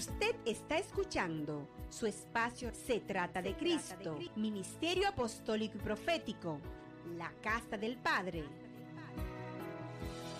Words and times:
Usted 0.00 0.34
está 0.46 0.78
escuchando 0.78 1.68
su 1.90 2.06
espacio 2.06 2.72
Se 2.72 3.00
trata 3.00 3.42
de 3.42 3.54
Cristo, 3.54 4.18
Ministerio 4.34 5.06
Apostólico 5.06 5.76
y 5.76 5.80
Profético, 5.82 6.58
la 7.18 7.30
Casa 7.42 7.76
del 7.76 7.98
Padre. 7.98 8.46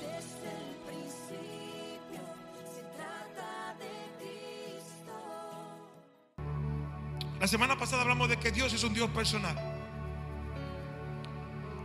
Desde 0.01 0.49
el 0.49 0.77
principio 0.89 2.23
se 2.73 2.81
trata 2.97 3.77
de 3.79 3.93
Cristo. 4.17 5.13
La 7.39 7.47
semana 7.47 7.77
pasada 7.77 8.01
hablamos 8.01 8.31
de 8.31 8.39
que 8.39 8.51
Dios 8.51 8.73
es 8.73 8.83
un 8.83 8.95
Dios 8.95 9.11
personal. 9.11 9.59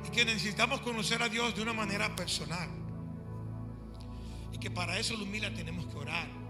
Y 0.08 0.10
que 0.12 0.24
necesitamos 0.24 0.80
conocer 0.80 1.22
a 1.22 1.28
Dios 1.28 1.54
de 1.54 1.62
una 1.62 1.74
manera 1.74 2.16
personal. 2.16 2.70
Y 4.54 4.60
que 4.60 4.72
para 4.72 4.98
eso, 4.98 5.18
Lumila, 5.18 5.54
tenemos 5.54 5.88
que 5.88 5.98
orar. 5.98 6.45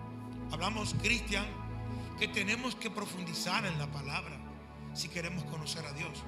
Hablamos, 0.52 0.96
Cristian, 1.02 1.46
que 2.20 2.28
tenemos 2.28 2.76
que 2.76 2.90
profundizar 2.90 3.66
en 3.66 3.78
la 3.78 3.88
palabra 3.88 4.38
si 4.94 5.10
queremos 5.10 5.44
conocer 5.46 5.86
a 5.86 5.92
Dios. 5.94 6.24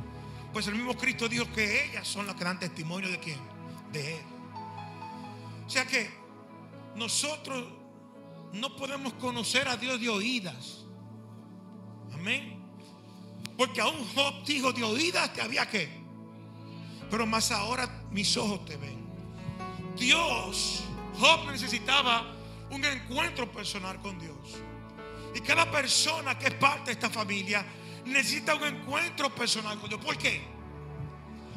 Pues 0.53 0.67
el 0.67 0.75
mismo 0.75 0.95
Cristo 0.95 1.29
dijo 1.29 1.45
que 1.53 1.85
ellas 1.85 2.07
son 2.07 2.27
las 2.27 2.35
que 2.35 2.43
dan 2.43 2.59
testimonio 2.59 3.09
de 3.09 3.19
quién? 3.19 3.39
De 3.91 4.17
Él. 4.17 4.23
O 5.65 5.69
sea 5.69 5.85
que 5.85 6.09
nosotros 6.95 7.67
no 8.53 8.75
podemos 8.75 9.13
conocer 9.13 9.67
a 9.67 9.77
Dios 9.77 9.99
de 9.99 10.09
oídas. 10.09 10.85
Amén. 12.13 12.57
Porque 13.57 13.81
aún 13.81 14.05
Job 14.15 14.43
dijo 14.45 14.71
de 14.71 14.83
oídas 14.83 15.33
te 15.33 15.41
había 15.41 15.67
que. 15.67 15.89
Pero 17.09 17.25
más 17.25 17.51
ahora 17.51 18.03
mis 18.11 18.35
ojos 18.37 18.65
te 18.65 18.77
ven. 18.77 19.05
Dios, 19.97 20.83
Job 21.19 21.51
necesitaba 21.51 22.36
un 22.71 22.83
encuentro 22.85 23.51
personal 23.51 23.99
con 24.01 24.19
Dios. 24.19 24.37
Y 25.35 25.41
cada 25.41 25.69
persona 25.69 26.37
que 26.37 26.47
es 26.47 26.53
parte 26.53 26.85
de 26.85 26.91
esta 26.93 27.09
familia 27.09 27.65
necesita 28.05 28.55
un 28.55 28.63
encuentro 28.63 29.33
personal 29.33 29.79
con 29.79 29.89
Dios. 29.89 30.03
¿Por 30.03 30.17
qué? 30.17 30.41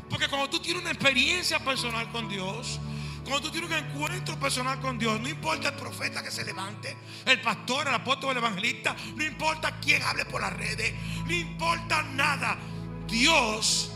Porque 0.08 0.28
cuando 0.28 0.50
tú 0.50 0.60
tienes 0.60 0.82
una 0.82 0.90
experiencia 0.90 1.58
personal 1.60 2.10
con 2.10 2.28
Dios, 2.28 2.80
cuando 3.24 3.42
tú 3.42 3.50
tienes 3.50 3.70
un 3.70 3.76
encuentro 3.76 4.38
personal 4.40 4.80
con 4.80 4.98
Dios, 4.98 5.20
no 5.20 5.28
importa 5.28 5.68
el 5.68 5.74
profeta 5.74 6.22
que 6.22 6.30
se 6.30 6.44
levante, 6.44 6.96
el 7.24 7.40
pastor, 7.40 7.86
el 7.86 7.94
apóstol, 7.94 8.32
el 8.32 8.38
evangelista, 8.38 8.96
no 9.14 9.22
importa 9.22 9.78
quién 9.78 10.02
hable 10.02 10.24
por 10.24 10.40
las 10.40 10.52
redes, 10.52 10.92
no 11.24 11.32
importa 11.32 12.02
nada, 12.02 12.58
Dios 13.06 13.92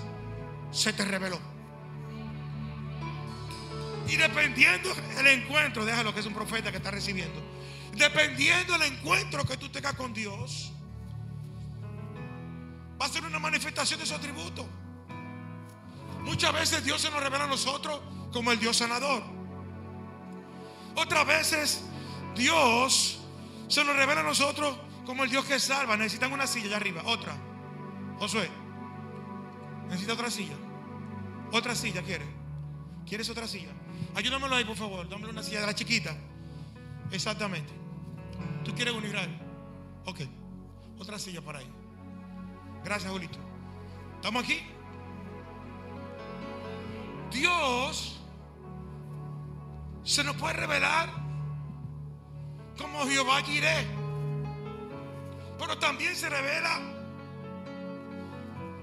se 0.71 0.93
te 0.93 1.05
reveló. 1.05 1.54
Y 4.09 4.17
dependiendo 4.17 4.95
el 5.19 5.27
encuentro, 5.27 5.85
déjalo 5.85 6.13
que 6.13 6.21
es 6.21 6.27
un 6.27 6.35
profeta 6.35 6.71
que 6.71 6.77
está 6.77 6.91
recibiendo. 6.91 7.41
Dependiendo 7.97 8.77
del 8.79 8.93
encuentro 8.93 9.45
que 9.45 9.57
tú 9.57 9.69
tengas 9.69 9.95
con 9.95 10.13
Dios, 10.13 10.73
va 13.01 13.07
a 13.07 13.09
ser 13.09 13.25
una 13.25 13.39
manifestación 13.39 14.01
de 14.01 14.07
su 14.07 14.15
atributo. 14.15 14.69
Muchas 16.23 16.53
veces 16.53 16.85
Dios 16.85 17.01
se 17.01 17.11
nos 17.11 17.23
revela 17.23 17.45
a 17.45 17.49
nosotros 17.49 18.01
como 18.33 18.51
el 18.53 18.59
Dios 18.59 18.77
sanador. 18.77 19.23
Otras 20.97 21.27
veces 21.27 21.83
Dios 22.35 23.21
se 23.69 23.85
nos 23.85 23.97
revela 23.97 24.21
a 24.21 24.25
nosotros 24.25 24.77
como 25.07 25.25
el 25.25 25.31
Dios 25.31 25.45
que 25.45 25.59
salva. 25.59 25.97
Necesitan 25.97 26.33
una 26.33 26.47
silla 26.47 26.67
allá 26.67 26.77
arriba. 26.77 27.03
Otra. 27.05 27.35
Josué. 28.19 28.51
Necesita 29.89 30.15
otra 30.15 30.31
silla. 30.31 30.57
Otra 31.53 31.75
silla 31.75 32.03
quiere. 32.03 32.27
¿Quieres 33.07 33.29
otra 33.29 33.47
silla? 33.47 33.71
Ayúdamelo 34.15 34.57
ahí, 34.57 34.65
por 34.65 34.77
favor. 34.77 35.09
Dámelo 35.09 35.31
una 35.31 35.43
silla 35.43 35.61
de 35.61 35.67
la 35.67 35.75
chiquita. 35.75 36.17
Exactamente. 37.11 37.73
¿Tú 38.65 38.75
quieres 38.75 38.95
un 38.95 39.05
Israel? 39.05 39.31
Ok. 40.07 40.21
Otra 40.99 41.19
silla 41.19 41.43
para 41.43 41.59
ahí. 41.59 41.71
Gracias, 42.85 43.11
Julito. 43.11 43.39
¿Estamos 44.17 44.45
aquí? 44.45 44.63
Dios 47.31 48.21
se 50.05 50.23
nos 50.23 50.37
puede 50.37 50.55
revelar 50.55 51.09
como 52.79 53.07
Jehová 53.07 53.43
Jireh. 53.43 53.87
Pero 55.59 55.79
también 55.79 56.15
se 56.15 56.29
revela 56.29 56.81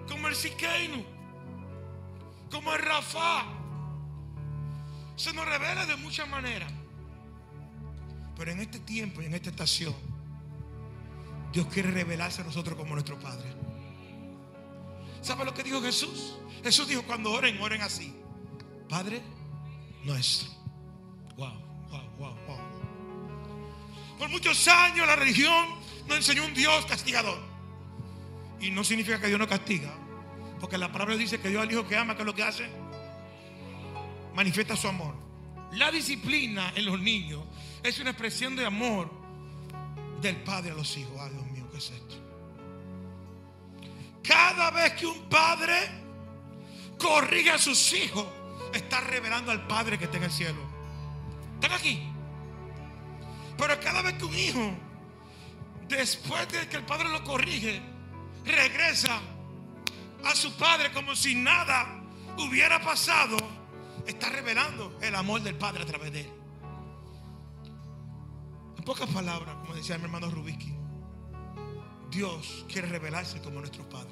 como 0.09 0.28
el 0.28 0.36
Siqueinu, 0.36 1.03
como 2.50 2.74
el 2.74 2.81
Rafa. 2.81 3.61
Se 5.22 5.32
nos 5.34 5.46
revela 5.46 5.86
de 5.86 5.96
muchas 5.98 6.28
maneras. 6.28 6.74
Pero 8.36 8.52
en 8.54 8.59
este 8.59 8.80
tiempo 8.80 9.22
y 9.22 9.28
en 9.28 9.36
esta 9.36 9.52
estación, 9.52 9.94
Dios 11.54 11.68
quiere 11.68 11.92
revelarse 11.92 12.42
a 12.42 12.44
nosotros 12.44 12.76
como 12.76 12.96
nuestro 12.96 13.20
Padre. 13.20 13.48
¿Sabe 15.22 15.46
lo 15.46 15.54
que 15.54 15.62
dijo 15.62 15.80
Jesús? 15.80 16.38
Jesús 16.64 16.88
dijo, 16.88 17.04
cuando 17.04 17.31
oren, 17.31 17.62
oren 17.62 17.84
así. 17.84 18.16
Padre 18.90 19.22
nuestro. 20.04 20.50
Wow, 21.38 21.54
wow, 21.92 22.10
wow, 22.18 22.36
wow. 22.48 22.60
Por 24.18 24.28
muchos 24.30 24.68
años 24.70 25.06
la 25.06 25.18
religión 25.18 25.68
nos 26.08 26.18
enseñó 26.18 26.46
un 26.46 26.56
Dios 26.56 26.84
castigador. 26.88 27.38
Y 28.60 28.72
no 28.72 28.84
significa 28.84 29.22
que 29.22 29.28
Dios 29.28 29.38
no 29.40 29.48
castiga. 29.48 29.94
Porque 30.60 30.80
la 30.80 30.92
palabra 30.92 31.16
dice 31.16 31.40
que 31.40 31.50
Dios 31.50 31.62
al 31.62 31.72
hijo 31.72 31.88
que 31.88 31.96
ama, 31.96 32.16
que 32.16 32.24
es 32.24 32.26
lo 32.26 32.34
que 32.34 32.42
hace, 32.42 32.81
manifiesta 34.34 34.75
su 34.75 34.88
amor. 34.88 35.16
La 35.74 35.92
disciplina 35.92 36.74
en 36.75 36.86
los 36.86 37.00
niños 37.00 37.44
es 37.84 38.00
una 38.00 38.12
expresión 38.12 38.56
de 38.56 38.66
amor 38.66 39.09
del 40.22 40.38
padre 40.38 40.72
a 40.72 40.74
los 40.74 40.97
hijos. 40.97 41.14
Ay, 41.19 41.31
Dios 41.31 41.46
mío, 41.47 41.68
¿qué 41.72 41.78
es 41.78 41.92
esto? 41.92 42.16
Cada 44.24 44.72
vez 44.72 44.94
que 44.94 45.06
un 45.08 45.22
padre 45.30 45.74
corrige 46.97 47.52
a 47.52 47.58
sus 47.58 47.94
hijos, 47.94 48.25
está 48.74 49.02
revelando 49.02 49.52
al 49.52 49.66
Padre 49.68 49.97
que 49.97 50.06
está 50.06 50.18
en 50.18 50.24
el 50.24 50.31
cielo. 50.31 50.59
¿Están 51.56 51.74
aquí? 51.74 52.02
Pero 53.58 53.80
cada 53.80 54.02
vez 54.02 54.13
que 54.13 54.25
un 54.25 54.38
hijo, 54.38 54.74
después 55.88 56.48
de 56.50 56.68
que 56.68 56.78
el 56.78 56.86
padre 56.86 57.09
lo 57.09 57.24
corrige, 57.24 57.81
regresa 58.46 59.19
a 60.24 60.36
su 60.36 60.56
padre 60.56 60.92
como 60.92 61.16
si 61.16 61.36
nada 61.36 62.02
hubiera 62.38 62.81
pasado, 62.81 63.38
está 64.06 64.29
revelando 64.29 64.97
el 65.01 65.16
amor 65.16 65.41
del 65.41 65.56
Padre 65.56 65.84
a 65.84 65.85
través 65.85 66.12
de 66.12 66.22
él. 66.22 66.31
En 68.78 68.84
pocas 68.84 69.09
palabras, 69.09 69.56
como 69.62 69.75
decía 69.75 69.97
mi 69.97 70.06
hermano 70.06 70.29
Rubiki, 70.29 70.73
Dios 72.09 72.66
quiere 72.67 72.88
revelarse 72.88 73.41
como 73.41 73.59
nuestro 73.59 73.88
Padre. 73.89 74.12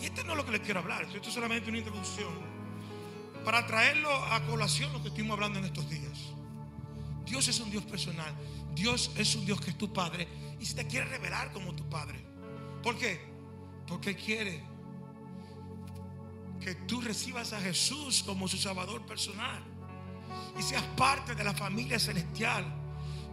Y 0.00 0.06
este 0.06 0.24
no 0.24 0.32
es 0.32 0.36
lo 0.38 0.44
que 0.44 0.52
les 0.52 0.60
quiero 0.60 0.80
hablar, 0.80 1.04
esto 1.04 1.28
es 1.28 1.34
solamente 1.34 1.70
una 1.70 1.78
introducción 1.78 2.54
para 3.44 3.66
traerlo 3.66 4.10
a 4.10 4.44
colación 4.46 4.92
lo 4.92 5.02
que 5.02 5.08
estuvimos 5.08 5.34
hablando 5.34 5.58
en 5.58 5.66
estos 5.66 5.88
días. 5.88 6.34
Dios 7.24 7.46
es 7.48 7.60
un 7.60 7.70
Dios 7.70 7.84
personal. 7.84 8.34
Dios 8.74 9.12
es 9.16 9.34
un 9.36 9.46
Dios 9.46 9.60
que 9.60 9.70
es 9.70 9.78
tu 9.78 9.92
Padre 9.92 10.26
y 10.58 10.66
se 10.66 10.74
te 10.74 10.86
quiere 10.86 11.06
revelar 11.06 11.52
como 11.52 11.74
tu 11.74 11.88
Padre. 11.88 12.24
¿Por 12.82 12.96
qué? 12.96 13.20
Porque 13.86 14.16
quiere 14.16 14.64
que 16.64 16.74
tú 16.74 17.02
recibas 17.02 17.52
a 17.52 17.60
Jesús 17.60 18.22
como 18.22 18.48
su 18.48 18.56
Salvador 18.56 19.04
personal 19.04 19.62
y 20.58 20.62
seas 20.62 20.82
parte 20.96 21.34
de 21.34 21.44
la 21.44 21.52
familia 21.52 21.98
celestial. 21.98 22.64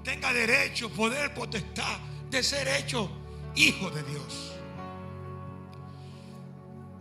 Tenga 0.04 0.34
derecho, 0.34 0.90
poder, 0.90 1.34
potestad 1.34 1.98
de 2.30 2.44
ser 2.44 2.68
hecho 2.68 3.10
hijo 3.56 3.90
de 3.90 4.04
Dios. 4.04 4.52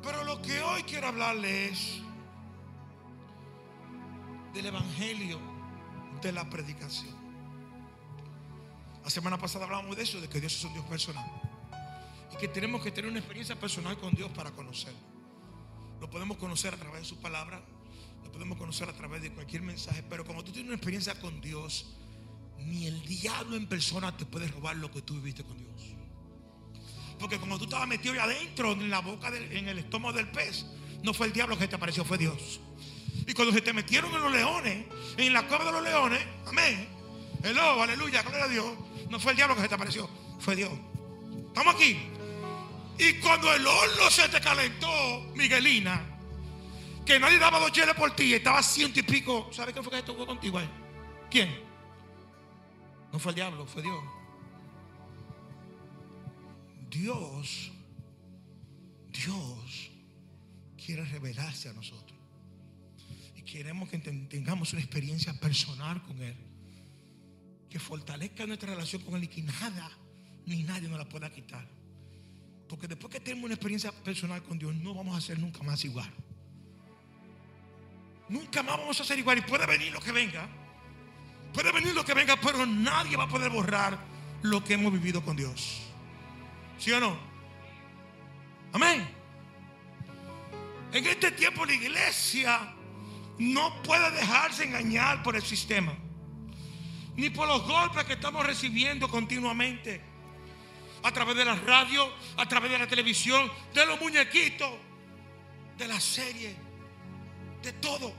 Pero 0.04 0.22
lo 0.22 0.40
que 0.40 0.60
hoy 0.60 0.84
quiero 0.84 1.08
hablarle 1.08 1.70
es 1.70 2.00
del 4.54 4.66
Evangelio 4.66 5.40
de 6.22 6.30
la 6.30 6.48
predicación. 6.48 7.18
La 9.02 9.10
semana 9.10 9.36
pasada 9.36 9.64
hablábamos 9.64 9.96
de 9.96 10.04
eso, 10.04 10.20
de 10.20 10.28
que 10.28 10.38
Dios 10.38 10.54
es 10.54 10.62
un 10.62 10.74
Dios 10.74 10.84
personal. 10.84 11.28
Y 12.32 12.36
que 12.36 12.46
tenemos 12.46 12.82
que 12.82 12.92
tener 12.92 13.10
una 13.10 13.18
experiencia 13.18 13.58
personal 13.58 13.98
con 13.98 14.14
Dios 14.14 14.30
para 14.30 14.52
conocerlo. 14.52 15.09
Lo 16.00 16.08
podemos 16.10 16.36
conocer 16.38 16.74
a 16.74 16.76
través 16.78 17.02
de 17.02 17.06
su 17.06 17.16
palabra, 17.20 17.62
lo 18.24 18.32
podemos 18.32 18.56
conocer 18.58 18.88
a 18.88 18.92
través 18.92 19.22
de 19.22 19.30
cualquier 19.32 19.62
mensaje, 19.62 20.02
pero 20.08 20.24
cuando 20.24 20.42
tú 20.44 20.50
tienes 20.52 20.68
una 20.68 20.76
experiencia 20.76 21.18
con 21.20 21.40
Dios, 21.40 21.86
ni 22.58 22.86
el 22.86 23.02
diablo 23.06 23.56
en 23.56 23.66
persona 23.66 24.16
te 24.16 24.24
puede 24.26 24.48
robar 24.48 24.76
lo 24.76 24.90
que 24.90 25.02
tú 25.02 25.14
viviste 25.14 25.44
con 25.44 25.58
Dios. 25.58 25.94
Porque 27.18 27.38
como 27.38 27.58
tú 27.58 27.64
estabas 27.64 27.86
metido 27.86 28.14
ahí 28.14 28.18
adentro, 28.20 28.72
en 28.72 28.88
la 28.88 29.00
boca, 29.00 29.30
del- 29.30 29.52
en 29.54 29.68
el 29.68 29.78
estómago 29.78 30.14
del 30.16 30.28
pez, 30.30 30.64
no 31.02 31.12
fue 31.12 31.26
el 31.26 31.32
diablo 31.34 31.58
que 31.58 31.68
te 31.68 31.76
apareció, 31.76 32.04
fue 32.04 32.16
Dios. 32.16 32.60
Y 33.26 33.34
cuando 33.34 33.52
se 33.52 33.60
te 33.60 33.72
metieron 33.74 34.10
en 34.14 34.22
los 34.22 34.32
leones, 34.32 34.86
en 35.18 35.32
la 35.32 35.46
cueva 35.46 35.66
de 35.66 35.72
los 35.72 35.82
leones, 35.82 36.20
amén. 36.46 36.88
Hello, 37.42 37.82
aleluya, 37.82 38.22
gloria 38.22 38.44
a 38.44 38.48
Dios. 38.48 38.66
No 39.10 39.20
fue 39.20 39.32
el 39.32 39.36
diablo 39.36 39.54
que 39.54 39.62
se 39.62 39.68
te 39.68 39.74
apareció, 39.74 40.08
fue 40.38 40.56
Dios. 40.56 40.70
Estamos 41.48 41.74
aquí. 41.74 41.98
Y 43.02 43.14
cuando 43.20 43.50
el 43.54 43.66
horno 43.66 44.10
se 44.10 44.28
te 44.28 44.40
calentó, 44.40 45.22
Miguelina, 45.34 46.04
que 47.06 47.18
nadie 47.18 47.38
daba 47.38 47.58
dos 47.58 47.72
cheles 47.72 47.94
por 47.94 48.14
ti, 48.14 48.34
estaba 48.34 48.62
ciento 48.62 49.00
y 49.00 49.02
pico. 49.02 49.48
¿Sabes 49.52 49.72
quién 49.72 49.82
fue 49.82 49.92
que 49.94 49.98
estuvo 50.00 50.26
contigo 50.26 50.58
ahí? 50.58 50.68
¿Quién? 51.30 51.48
No 53.10 53.18
fue 53.18 53.32
el 53.32 53.36
diablo, 53.36 53.66
fue 53.66 53.82
Dios. 53.82 54.04
Dios, 56.90 57.70
Dios 59.12 59.90
quiere 60.84 61.04
revelarse 61.04 61.68
a 61.68 61.72
nosotros. 61.72 62.18
Y 63.36 63.42
queremos 63.42 63.88
que 63.88 63.98
ten- 63.98 64.28
tengamos 64.28 64.72
una 64.72 64.82
experiencia 64.82 65.32
personal 65.40 66.02
con 66.02 66.20
Él. 66.22 66.36
Que 67.70 67.78
fortalezca 67.78 68.44
nuestra 68.46 68.70
relación 68.74 69.02
con 69.02 69.14
Él 69.14 69.24
y 69.24 69.28
que 69.28 69.42
nada 69.42 69.90
ni 70.46 70.64
nadie 70.64 70.88
nos 70.88 70.98
la 70.98 71.08
pueda 71.08 71.30
quitar. 71.32 71.66
Porque 72.70 72.86
después 72.86 73.12
que 73.12 73.18
tenemos 73.18 73.46
una 73.46 73.54
experiencia 73.54 73.90
personal 73.90 74.40
con 74.44 74.56
Dios, 74.56 74.72
no 74.76 74.94
vamos 74.94 75.18
a 75.18 75.20
ser 75.20 75.40
nunca 75.40 75.60
más 75.64 75.84
igual. 75.84 76.08
Nunca 78.28 78.62
más 78.62 78.78
vamos 78.78 79.00
a 79.00 79.04
ser 79.04 79.18
igual. 79.18 79.38
Y 79.38 79.40
puede 79.40 79.66
venir 79.66 79.92
lo 79.92 80.00
que 80.00 80.12
venga. 80.12 80.48
Puede 81.52 81.72
venir 81.72 81.92
lo 81.92 82.04
que 82.04 82.14
venga, 82.14 82.36
pero 82.36 82.64
nadie 82.64 83.16
va 83.16 83.24
a 83.24 83.28
poder 83.28 83.50
borrar 83.50 83.98
lo 84.42 84.62
que 84.62 84.74
hemos 84.74 84.92
vivido 84.92 85.20
con 85.20 85.36
Dios. 85.36 85.80
¿Sí 86.78 86.92
o 86.92 87.00
no? 87.00 87.18
Amén. 88.72 89.04
En 90.92 91.06
este 91.08 91.32
tiempo 91.32 91.66
la 91.66 91.74
iglesia 91.74 92.72
no 93.38 93.82
puede 93.82 94.12
dejarse 94.12 94.62
engañar 94.62 95.24
por 95.24 95.34
el 95.34 95.42
sistema. 95.42 95.92
Ni 97.16 97.30
por 97.30 97.48
los 97.48 97.66
golpes 97.66 98.04
que 98.04 98.12
estamos 98.12 98.46
recibiendo 98.46 99.08
continuamente. 99.08 100.09
A 101.02 101.12
través 101.12 101.36
de 101.36 101.44
la 101.44 101.54
radio, 101.54 102.12
a 102.36 102.46
través 102.46 102.70
de 102.70 102.78
la 102.78 102.86
televisión, 102.86 103.50
de 103.72 103.86
los 103.86 104.00
muñequitos, 104.00 104.70
de 105.78 105.88
la 105.88 105.98
serie, 105.98 106.54
de 107.62 107.72
todo. 107.74 108.12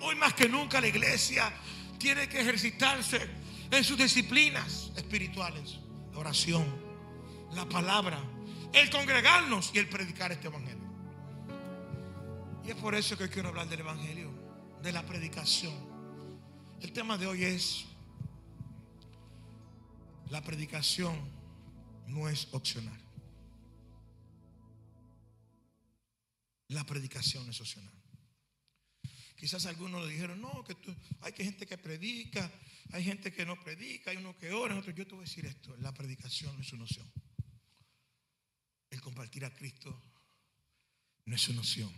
Hoy 0.00 0.16
más 0.16 0.34
que 0.34 0.48
nunca 0.48 0.80
la 0.80 0.88
iglesia 0.88 1.52
tiene 1.98 2.28
que 2.28 2.40
ejercitarse 2.40 3.28
en 3.70 3.84
sus 3.84 3.96
disciplinas 3.96 4.90
espirituales. 4.96 5.78
La 6.12 6.18
oración, 6.18 6.66
la 7.54 7.64
palabra, 7.68 8.18
el 8.72 8.90
congregarnos 8.90 9.70
y 9.72 9.78
el 9.78 9.88
predicar 9.88 10.32
este 10.32 10.48
evangelio. 10.48 10.82
Y 12.64 12.70
es 12.70 12.76
por 12.76 12.94
eso 12.94 13.16
que 13.16 13.24
hoy 13.24 13.30
quiero 13.30 13.48
hablar 13.48 13.68
del 13.68 13.80
evangelio, 13.80 14.30
de 14.82 14.92
la 14.92 15.02
predicación. 15.02 15.74
El 16.80 16.92
tema 16.92 17.16
de 17.16 17.26
hoy 17.26 17.44
es, 17.44 17.86
la 20.30 20.42
predicación 20.42 21.14
no 22.08 22.28
es 22.28 22.48
opcional. 22.52 22.98
La 26.68 26.84
predicación 26.84 27.48
es 27.50 27.60
opcional. 27.60 27.92
Quizás 29.36 29.66
algunos 29.66 30.06
le 30.06 30.12
dijeron, 30.12 30.40
no, 30.40 30.62
que 30.64 30.74
tú- 30.76 30.94
hay 31.20 31.32
que 31.32 31.44
gente 31.44 31.66
que 31.66 31.76
predica, 31.76 32.50
hay 32.92 33.02
gente 33.04 33.32
que 33.32 33.44
no 33.44 33.60
predica, 33.60 34.10
hay 34.12 34.16
uno 34.18 34.36
que 34.38 34.52
ora, 34.52 34.76
otro. 34.78 34.92
Yo 34.92 35.06
te 35.06 35.14
voy 35.14 35.24
a 35.24 35.28
decir 35.28 35.44
esto, 35.46 35.76
la 35.78 35.92
predicación 35.92 36.54
no 36.54 36.62
es 36.62 36.72
una 36.72 36.84
opción. 36.84 37.10
El 38.90 39.00
compartir 39.00 39.44
a 39.44 39.50
Cristo 39.54 40.00
no 41.26 41.34
es 41.34 41.48
una 41.48 41.60
opción, 41.60 41.92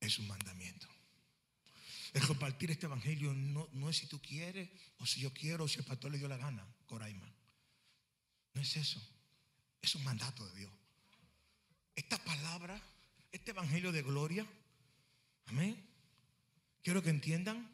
es 0.00 0.18
un 0.18 0.26
mandamiento. 0.28 0.86
El 2.12 2.26
compartir 2.26 2.70
este 2.70 2.86
evangelio 2.86 3.34
no, 3.34 3.68
no 3.72 3.90
es 3.90 3.98
si 3.98 4.06
tú 4.06 4.20
quieres, 4.20 4.68
o 4.98 5.06
si 5.06 5.20
yo 5.20 5.32
quiero, 5.32 5.64
o 5.64 5.68
si 5.68 5.78
el 5.78 5.84
pastor 5.84 6.10
le 6.10 6.18
dio 6.18 6.28
la 6.28 6.36
gana, 6.36 6.66
Coraima. 6.86 7.30
No 8.54 8.60
es 8.60 8.76
eso, 8.76 9.00
es 9.82 9.94
un 9.94 10.04
mandato 10.04 10.46
de 10.46 10.60
Dios. 10.60 10.72
Esta 11.94 12.22
palabra, 12.24 12.80
este 13.32 13.50
evangelio 13.50 13.92
de 13.92 14.02
gloria, 14.02 14.46
amén. 15.46 15.84
Quiero 16.82 17.02
que 17.02 17.10
entiendan 17.10 17.68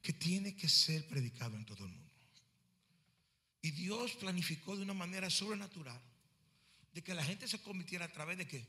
que 0.00 0.12
tiene 0.12 0.56
que 0.56 0.68
ser 0.68 1.06
predicado 1.08 1.56
en 1.56 1.64
todo 1.64 1.84
el 1.84 1.92
mundo. 1.92 2.12
Y 3.62 3.70
Dios 3.70 4.16
planificó 4.16 4.76
de 4.76 4.82
una 4.82 4.94
manera 4.94 5.30
sobrenatural 5.30 6.00
de 6.92 7.02
que 7.02 7.14
la 7.14 7.24
gente 7.24 7.46
se 7.48 7.62
convirtiera 7.62 8.04
a 8.04 8.12
través 8.12 8.36
de 8.36 8.46
qué? 8.46 8.66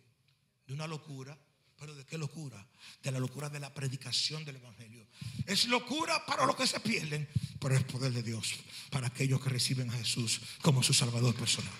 De 0.68 0.74
una 0.74 0.88
locura. 0.88 1.38
¿Pero 1.84 1.96
de 1.96 2.06
qué 2.06 2.18
locura? 2.18 2.66
De 3.04 3.12
la 3.12 3.20
locura 3.20 3.50
de 3.50 3.60
la 3.60 3.74
predicación 3.74 4.46
del 4.46 4.56
Evangelio. 4.56 5.06
Es 5.46 5.66
locura 5.66 6.26
para 6.26 6.46
los 6.46 6.56
que 6.56 6.66
se 6.66 6.80
pierden, 6.80 7.28
pero 7.60 7.76
es 7.76 7.84
poder 7.84 8.14
de 8.14 8.24
Dios 8.24 8.56
para 8.90 9.08
aquellos 9.08 9.42
que 9.42 9.50
reciben 9.50 9.90
a 9.90 9.94
Jesús 9.98 10.40
como 10.62 10.82
su 10.82 10.94
Salvador 10.94 11.36
personal. 11.36 11.74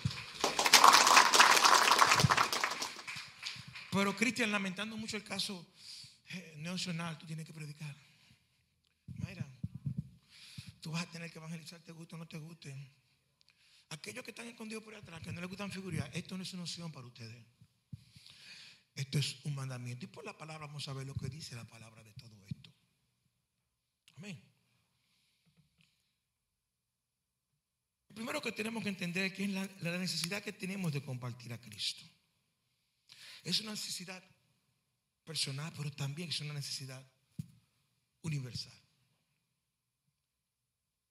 Pero 3.90 4.14
Cristian, 4.14 4.52
lamentando 4.52 4.94
mucho 4.98 5.16
el 5.16 5.24
caso 5.24 5.66
eh, 6.26 6.52
neonacional, 6.58 7.16
tú 7.16 7.24
tienes 7.24 7.46
que 7.46 7.54
predicar. 7.54 7.96
Mira, 9.26 9.46
tú 10.82 10.90
vas 10.90 11.04
a 11.04 11.10
tener 11.10 11.32
que 11.32 11.38
evangelizar, 11.38 11.80
te 11.80 11.92
guste 11.92 12.16
o 12.16 12.18
no 12.18 12.28
te 12.28 12.36
guste. 12.36 12.76
Aquellos 13.88 14.22
que 14.22 14.32
están 14.32 14.48
escondidos 14.48 14.84
por 14.84 14.94
atrás, 14.94 15.22
que 15.22 15.32
no 15.32 15.40
les 15.40 15.48
gustan 15.48 15.72
figurar, 15.72 16.10
esto 16.12 16.36
no 16.36 16.42
es 16.42 16.52
una 16.52 16.64
opción 16.64 16.92
para 16.92 17.06
ustedes. 17.06 17.42
Esto 18.94 19.18
es 19.18 19.44
un 19.44 19.54
mandamiento. 19.54 20.04
Y 20.04 20.08
por 20.08 20.24
la 20.24 20.36
palabra 20.36 20.66
vamos 20.66 20.86
a 20.88 20.92
ver 20.92 21.06
lo 21.06 21.14
que 21.14 21.28
dice 21.28 21.56
la 21.56 21.66
palabra 21.66 22.02
de 22.02 22.12
todo 22.12 22.44
esto. 22.46 22.72
Amén. 24.16 24.40
Lo 28.08 28.14
primero 28.14 28.40
que 28.40 28.52
tenemos 28.52 28.82
que 28.82 28.90
entender 28.90 29.24
es 29.24 29.32
que 29.32 29.44
es 29.44 29.50
la, 29.50 29.68
la 29.80 29.98
necesidad 29.98 30.42
que 30.42 30.52
tenemos 30.52 30.92
de 30.92 31.02
compartir 31.02 31.52
a 31.52 31.60
Cristo. 31.60 32.04
Es 33.42 33.60
una 33.60 33.72
necesidad 33.72 34.22
personal, 35.24 35.72
pero 35.76 35.90
también 35.90 36.28
es 36.28 36.40
una 36.40 36.54
necesidad 36.54 37.04
universal. 38.22 38.72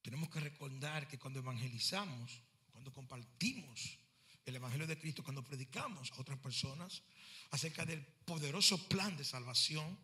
Tenemos 0.02 0.30
que 0.30 0.40
recordar 0.40 1.08
que 1.08 1.20
cuando 1.20 1.40
evangelizamos, 1.40 2.42
cuando 2.72 2.94
compartimos 2.94 4.00
el 4.46 4.56
Evangelio 4.56 4.88
de 4.88 5.00
Cristo, 5.00 5.24
cuando 5.24 5.44
predicamos 5.44 6.12
a 6.12 6.20
otras 6.22 6.40
personas 6.40 7.02
acerca 7.52 7.86
del 7.86 8.04
poderoso 8.26 8.88
plan 8.88 9.16
de 9.16 9.24
salvación, 9.24 9.98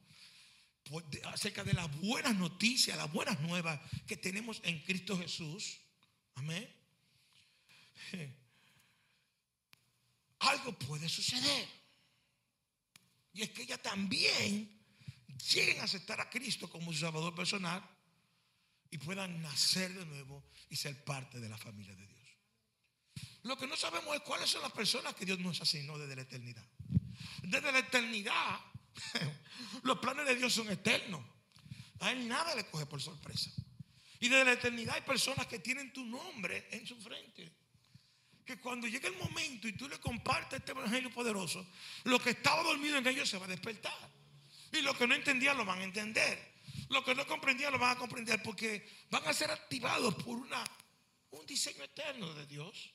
de- 1.12 1.22
acerca 1.26 1.64
de 1.64 1.74
las 1.74 1.94
buenas 2.00 2.36
noticias, 2.36 2.98
las 2.98 3.12
buenas 3.12 3.40
nuevas 3.42 3.80
que 4.08 4.18
tenemos 4.18 4.62
en 4.64 4.80
Cristo 4.84 5.18
Jesús, 5.18 5.80
amén, 6.36 6.68
algo 10.40 10.78
puede 10.80 11.10
suceder. 11.10 11.68
Y 13.34 13.42
es 13.44 13.50
que 13.52 13.64
ella 13.64 13.78
también 13.82 14.80
lleguen 15.54 15.80
a 15.80 15.84
aceptar 15.84 16.20
a 16.22 16.30
Cristo 16.30 16.70
como 16.70 16.92
su 16.92 17.00
Salvador 17.00 17.36
personal 17.36 17.84
y 18.90 18.98
puedan 18.98 19.42
nacer 19.42 19.94
de 19.94 20.06
nuevo 20.06 20.44
y 20.70 20.76
ser 20.76 21.04
parte 21.04 21.40
de 21.40 21.50
la 21.50 21.58
familia 21.58 21.96
de 21.96 22.08
Dios. 22.08 22.19
Lo 23.44 23.58
que 23.58 23.68
no 23.68 23.76
sabemos 23.76 24.16
es 24.16 24.22
cuáles 24.22 24.50
son 24.50 24.62
las 24.62 24.72
personas 24.72 25.16
que 25.16 25.26
Dios 25.26 25.40
nos 25.40 25.62
asignó 25.62 25.98
desde 25.98 26.16
la 26.16 26.24
eternidad. 26.24 26.66
Desde 27.44 27.72
la 27.72 27.80
eternidad, 27.80 28.60
los 29.84 30.00
planes 30.00 30.26
de 30.26 30.36
Dios 30.36 30.54
son 30.54 30.70
eternos. 30.70 31.24
A 32.00 32.12
Él 32.12 32.28
nada 32.28 32.56
le 32.56 32.66
coge 32.66 32.86
por 32.86 33.02
sorpresa. 33.02 33.52
Y 34.20 34.28
desde 34.28 34.46
la 34.46 34.54
eternidad 34.54 34.96
hay 34.96 35.02
personas 35.02 35.48
que 35.48 35.60
tienen 35.60 35.94
tu 35.94 36.04
nombre 36.06 36.68
en 36.72 36.86
su 36.86 37.00
frente. 37.00 37.50
Que 38.46 38.60
cuando 38.60 38.88
llegue 38.88 39.08
el 39.08 39.18
momento 39.18 39.68
y 39.68 39.74
tú 39.74 39.88
le 39.88 40.00
compartes 40.00 40.60
este 40.60 40.72
evangelio 40.72 41.12
poderoso, 41.12 41.66
lo 42.04 42.20
que 42.20 42.32
estaba 42.32 42.64
dormido 42.64 42.98
en 42.98 43.08
ellos 43.08 43.30
se 43.30 43.38
va 43.38 43.46
a 43.46 43.50
despertar. 43.50 44.10
Y 44.74 44.82
lo 44.82 44.98
que 44.98 45.08
no 45.08 45.16
entendían 45.16 45.58
lo 45.58 45.66
van 45.66 45.80
a 45.80 45.84
entender. 45.84 46.50
Lo 46.90 47.04
que 47.04 47.16
no 47.16 47.26
comprendían 47.28 47.72
lo 47.72 47.80
van 47.80 47.96
a 47.96 48.00
comprender 48.00 48.42
porque 48.44 48.88
van 49.10 49.26
a 49.28 49.34
ser 49.34 49.52
activados 49.52 50.16
por 50.16 50.38
una, 50.38 50.64
un 51.32 51.46
diseño 51.46 51.84
eterno 51.84 52.34
de 52.34 52.46
Dios. 52.48 52.94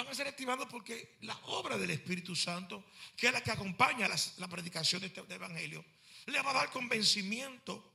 Van 0.00 0.08
a 0.08 0.14
ser 0.14 0.28
activados 0.28 0.66
porque 0.70 1.18
la 1.20 1.36
obra 1.48 1.76
del 1.76 1.90
Espíritu 1.90 2.34
Santo, 2.34 2.86
que 3.14 3.26
es 3.26 3.32
la 3.34 3.42
que 3.42 3.50
acompaña 3.50 4.08
la, 4.08 4.48
predicación 4.48 5.02
de 5.02 5.08
este 5.08 5.20
evangelio, 5.20 5.84
le 6.24 6.40
va 6.40 6.52
a 6.52 6.54
dar 6.54 6.70
convencimiento 6.70 7.92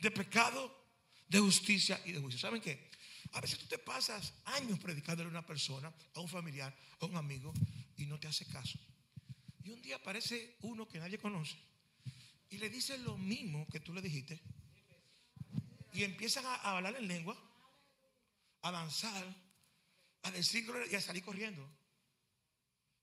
de 0.00 0.10
pecado, 0.10 0.76
de 1.28 1.38
justicia 1.38 2.02
y 2.04 2.10
de 2.10 2.18
juicio. 2.18 2.40
¿Saben 2.40 2.60
qué? 2.60 2.90
A 3.30 3.40
veces 3.40 3.60
tú 3.60 3.66
te 3.66 3.78
pasas 3.78 4.32
años 4.46 4.80
predicándole 4.80 5.28
a 5.28 5.30
una 5.30 5.46
persona, 5.46 5.94
a 6.14 6.20
un 6.20 6.28
familiar, 6.28 6.76
a 6.98 7.06
un 7.06 7.14
amigo, 7.16 7.54
y 7.96 8.06
no 8.06 8.18
te 8.18 8.26
hace 8.26 8.44
caso. 8.46 8.76
Y 9.62 9.70
un 9.70 9.80
día 9.80 9.96
aparece 9.96 10.56
uno 10.62 10.88
que 10.88 10.98
nadie 10.98 11.16
conoce 11.16 11.56
y 12.50 12.58
le 12.58 12.68
dice 12.68 12.98
lo 12.98 13.16
mismo 13.16 13.68
que 13.70 13.78
tú 13.78 13.94
le 13.94 14.02
dijiste. 14.02 14.40
Y 15.92 16.02
empiezan 16.02 16.44
a 16.44 16.56
hablar 16.56 16.96
en 16.96 17.06
lengua, 17.06 17.40
a 18.62 18.72
danzar, 18.72 19.45
a 20.26 20.30
decir 20.30 20.66
y 20.90 20.94
a 20.94 21.00
salir 21.00 21.22
corriendo. 21.22 21.68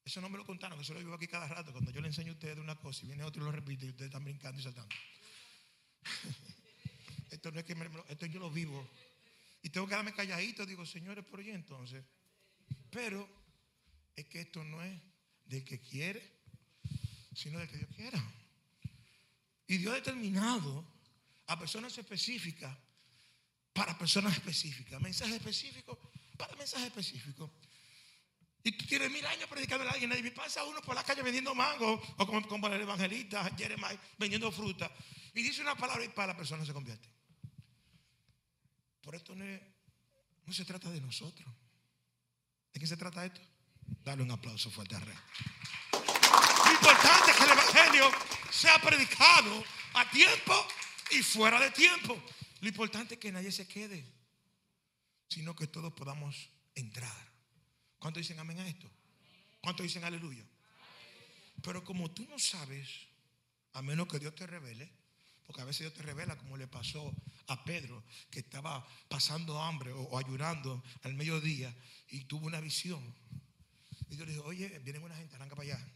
Eso 0.06 0.20
no 0.20 0.30
me 0.30 0.38
lo 0.38 0.46
contaron, 0.46 0.80
eso 0.80 0.94
lo 0.94 1.00
vivo 1.00 1.14
aquí 1.14 1.28
cada 1.28 1.48
rato. 1.48 1.72
Cuando 1.72 1.92
yo 1.92 2.02
le 2.02 2.08
enseño 2.08 2.32
a 2.32 2.36
ustedes 2.36 2.58
una 2.58 2.76
cosa 2.76 3.04
y 3.04 3.08
viene 3.08 3.24
otro 3.24 3.42
y 3.42 3.46
lo 3.46 3.52
repite 3.52 3.86
y 3.86 3.90
ustedes 3.90 4.10
están 4.10 4.24
brincando 4.24 4.60
y 4.60 4.64
saltando. 4.64 4.94
Esto 7.32 7.52
no 7.52 7.60
es 7.60 7.66
que 7.66 7.76
me- 7.76 7.90
esto 8.10 8.26
yo 8.28 8.40
lo 8.40 8.52
vivo. 8.52 8.88
Y 9.64 9.70
tengo 9.70 9.88
que 9.88 9.92
quedarme 9.92 10.14
calladito. 10.14 10.66
Digo, 10.66 10.86
señores, 10.86 11.26
por 11.26 11.40
ahí 11.40 11.50
entonces. 11.50 12.04
Pero 12.92 13.28
es 14.16 14.26
que 14.28 14.42
esto 14.42 14.64
no 14.64 14.84
es 14.84 15.02
del 15.46 15.64
que 15.64 15.80
quiere, 15.80 16.22
sino 17.34 17.58
del 17.58 17.68
que 17.70 17.78
Dios 17.78 17.90
quiera. 17.96 18.24
Y 19.68 19.78
Dios 19.78 19.94
ha 19.94 19.96
determinado 19.96 20.86
a 21.48 21.58
personas 21.58 21.98
específicas 21.98 22.78
para 23.74 23.98
personas 23.98 24.34
específicas. 24.34 25.02
Mensajes 25.02 25.36
específicos 25.38 25.98
para 26.38 26.56
mensajes 26.56 26.88
específicos. 26.88 27.50
Y 28.64 28.72
tú 28.72 28.86
tienes 28.86 29.12
mil 29.12 29.26
años 29.26 29.50
predicando 29.50 29.88
a 29.88 29.92
alguien 29.92 30.12
y 30.26 30.30
pasa 30.32 30.64
uno 30.64 30.82
por 30.82 30.96
la 30.96 31.04
calle 31.04 31.22
vendiendo 31.22 31.54
mango 31.54 32.02
o 32.18 32.26
como, 32.26 32.48
como 32.48 32.68
el 32.68 32.82
evangelista 32.82 33.44
Jeremiah 33.58 34.00
vendiendo 34.18 34.52
fruta 34.52 34.90
y 35.34 35.44
dice 35.44 35.62
una 35.62 35.76
palabra 35.76 36.06
y 36.06 36.10
para 36.10 36.28
la 36.28 36.38
persona 36.38 36.66
se 36.66 36.72
convierte. 36.72 37.10
Por 39.02 39.16
esto 39.16 39.36
no, 39.36 39.46
no 40.46 40.54
se 40.54 40.64
trata 40.64 40.90
de 40.90 41.02
nosotros. 41.02 41.46
¿De 42.74 42.80
qué 42.80 42.88
se 42.88 42.96
trata 42.96 43.26
esto? 43.26 43.42
Dale 44.04 44.24
un 44.24 44.32
aplauso 44.32 44.72
fuerte 44.72 44.96
al 44.96 45.02
rey. 45.02 45.18
Lo 45.92 46.72
importante 46.72 47.32
es 47.32 47.38
que 47.38 47.44
el 47.44 47.52
evangelio 47.52 48.12
sea 48.50 48.80
predicado 48.80 49.64
a 49.94 50.10
tiempo 50.10 50.68
y 51.12 51.22
fuera 51.22 51.60
de 51.60 51.72
tiempo. 51.72 52.22
Lo 52.62 52.68
importante 52.68 53.16
es 53.16 53.20
que 53.20 53.32
nadie 53.32 53.52
se 53.52 53.68
quede, 53.68 54.06
sino 55.34 55.56
que 55.56 55.66
todos 55.66 55.92
podamos 55.94 56.50
entrar. 56.76 57.34
¿Cuántos 57.98 58.22
dicen 58.22 58.40
amén 58.40 58.60
a 58.60 58.68
esto? 58.68 58.88
¿Cuántos 59.62 59.84
dicen 59.84 60.04
aleluya? 60.04 60.46
Pero 61.64 61.84
como 61.84 62.12
tú 62.12 62.28
no 62.30 62.38
sabes, 62.38 62.88
a 63.74 63.82
menos 63.82 64.08
que 64.08 64.20
Dios 64.20 64.36
te 64.36 64.46
revele, 64.46 64.92
porque 65.48 65.62
a 65.62 65.66
veces 65.66 65.80
Dios 65.82 65.94
te 65.94 66.04
revela 66.04 66.38
como 66.38 66.56
le 66.56 66.68
pasó 66.68 67.12
a 67.48 67.64
Pedro, 67.64 68.04
que 68.30 68.42
estaba 68.42 68.86
pasando 69.08 69.60
hambre 69.60 69.92
o, 69.92 70.02
o 70.02 70.20
ayunando 70.20 70.84
al 71.02 71.16
mediodía 71.16 71.76
y 72.10 72.26
tuvo 72.26 72.46
una 72.46 72.60
visión. 72.60 73.02
Y 74.10 74.16
Dios 74.16 74.28
le 74.28 74.34
dijo, 74.34 74.46
oye, 74.46 74.78
vienen 74.80 75.02
una 75.02 75.16
gente, 75.16 75.36
arranca 75.36 75.56
para 75.56 75.74
allá. 75.74 75.88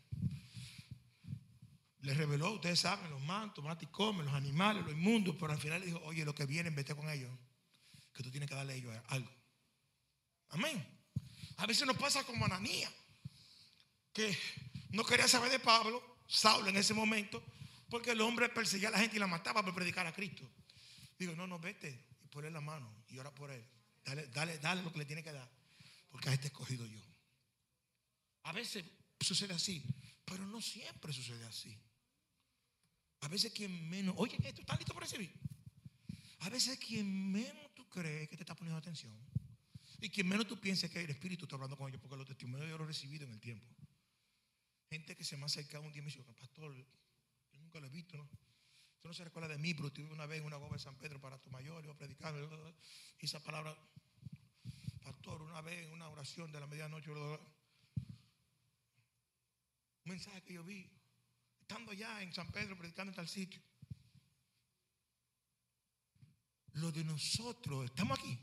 Le 2.02 2.14
reveló, 2.16 2.54
ustedes 2.54 2.80
saben, 2.80 3.12
los 3.12 3.22
mantos, 3.22 3.64
mata 3.64 3.84
y 3.84 3.88
come, 3.88 4.24
los 4.24 4.34
animales, 4.34 4.84
los 4.84 4.94
inmundos, 4.94 5.36
pero 5.40 5.52
al 5.52 5.60
final 5.60 5.82
le 5.82 5.88
dijo, 5.88 6.00
oye, 6.04 6.26
los 6.26 6.34
que 6.34 6.46
vienen, 6.46 6.74
vete 6.74 6.96
con 6.96 7.08
ellos, 7.10 7.32
que 8.18 8.24
tú 8.24 8.32
tienes 8.32 8.50
que 8.50 8.56
darle 8.56 8.74
a 8.74 8.76
ellos 8.76 8.94
algo. 9.10 9.32
Amén. 10.50 10.86
A 11.58 11.68
veces 11.68 11.86
nos 11.86 11.98
pasa 11.98 12.24
como 12.24 12.46
Ananía, 12.46 12.92
que 14.12 14.36
no 14.90 15.06
quería 15.06 15.28
saber 15.28 15.52
de 15.52 15.60
Pablo, 15.60 16.02
Saulo 16.28 16.68
en 16.70 16.78
ese 16.78 16.96
momento, 16.96 17.44
porque 17.90 18.12
el 18.12 18.22
hombre 18.22 18.50
perseguía 18.50 18.88
a 18.90 18.92
la 18.92 19.00
gente 19.00 19.18
y 19.18 19.20
la 19.20 19.28
mataba 19.28 19.64
por 19.64 19.76
predicar 19.76 20.08
a 20.08 20.14
Cristo. 20.14 20.50
Digo, 21.20 21.36
no, 21.36 21.46
no, 21.46 21.60
vete 21.60 22.08
y 22.24 22.28
ponle 22.28 22.50
la 22.50 22.60
mano 22.60 23.04
y 23.10 23.20
ora 23.20 23.34
por 23.34 23.52
él. 23.52 23.64
Dale, 24.04 24.28
dale, 24.28 24.58
dale 24.58 24.82
lo 24.82 24.92
que 24.92 25.00
le 25.00 25.06
tiene 25.06 25.24
que 25.24 25.32
dar, 25.32 25.50
porque 26.10 26.30
a 26.30 26.34
este 26.34 26.48
escogido 26.48 26.88
yo. 26.88 27.02
A 28.44 28.52
veces 28.52 28.84
sucede 29.20 29.54
así, 29.54 29.84
pero 30.26 30.44
no 30.48 30.60
siempre 30.60 31.14
sucede 31.14 31.46
así. 31.46 31.78
A 33.22 33.28
veces 33.28 33.52
quien 33.52 33.90
menos, 33.90 34.16
oye, 34.18 34.38
esto 34.44 34.62
está 34.62 34.76
listo 34.76 34.94
para 34.94 35.06
recibir. 35.06 35.32
A 36.40 36.50
veces 36.50 36.80
quien 36.80 37.32
menos 37.32 37.64
tú 37.64 37.67
crees 38.02 38.30
que 38.30 38.38
te 38.38 38.44
está 38.44 38.54
poniendo 38.56 38.78
atención 38.78 39.14
y 40.00 40.10
quien 40.10 40.28
menos 40.28 40.48
tú 40.48 40.60
pienses 40.60 40.92
que 40.92 41.04
el 41.04 41.10
Espíritu 41.10 41.46
está 41.46 41.56
hablando 41.56 41.76
con 41.76 41.90
ellos, 41.90 42.00
porque 42.00 42.18
los 42.18 42.28
testimonios 42.28 42.70
yo 42.70 42.78
los 42.78 42.86
he 42.86 42.90
recibido 42.90 43.26
en 43.26 43.32
el 43.32 43.40
tiempo. 43.40 43.66
Gente 44.92 45.16
que 45.16 45.24
se 45.24 45.36
me 45.38 45.44
ha 45.44 45.46
acercado 45.48 45.84
un 45.84 45.92
día 45.92 46.02
y 46.02 46.06
me 46.06 46.12
dice, 46.12 46.24
pastor, 46.36 46.76
yo 46.76 47.60
nunca 47.60 47.80
lo 47.80 47.88
he 47.88 47.90
visto, 47.90 48.16
¿no? 48.16 48.30
Tú 49.02 49.08
no 49.08 49.14
se 49.14 49.24
recuerda 49.24 49.48
de 49.48 49.58
mí, 49.58 49.74
pero 49.74 49.92
tuve 49.92 50.14
una 50.14 50.28
vez 50.28 50.40
en 50.40 50.46
una 50.46 50.58
goma 50.58 50.76
de 50.76 50.84
San 50.84 50.98
Pedro 50.98 51.20
para 51.20 51.42
tu 51.42 51.50
mayor, 51.50 51.84
iba 51.84 51.98
predicando, 51.98 52.76
y 53.20 53.26
esa 53.26 53.44
palabra, 53.44 53.76
pastor, 55.02 55.42
una 55.42 55.62
vez 55.62 55.86
en 55.86 55.92
una 55.92 56.10
oración 56.10 56.52
de 56.52 56.60
la 56.60 56.68
medianoche, 56.68 57.10
un 57.10 57.40
mensaje 60.06 60.44
que 60.44 60.54
yo 60.54 60.64
vi, 60.64 60.88
estando 61.60 61.92
allá 61.92 62.22
en 62.22 62.32
San 62.34 62.52
Pedro 62.52 62.78
predicando 62.78 63.12
en 63.12 63.16
tal 63.16 63.28
sitio. 63.28 63.62
Lo 66.78 66.92
de 66.92 67.04
nosotros, 67.04 67.86
estamos 67.86 68.20
aquí. 68.20 68.38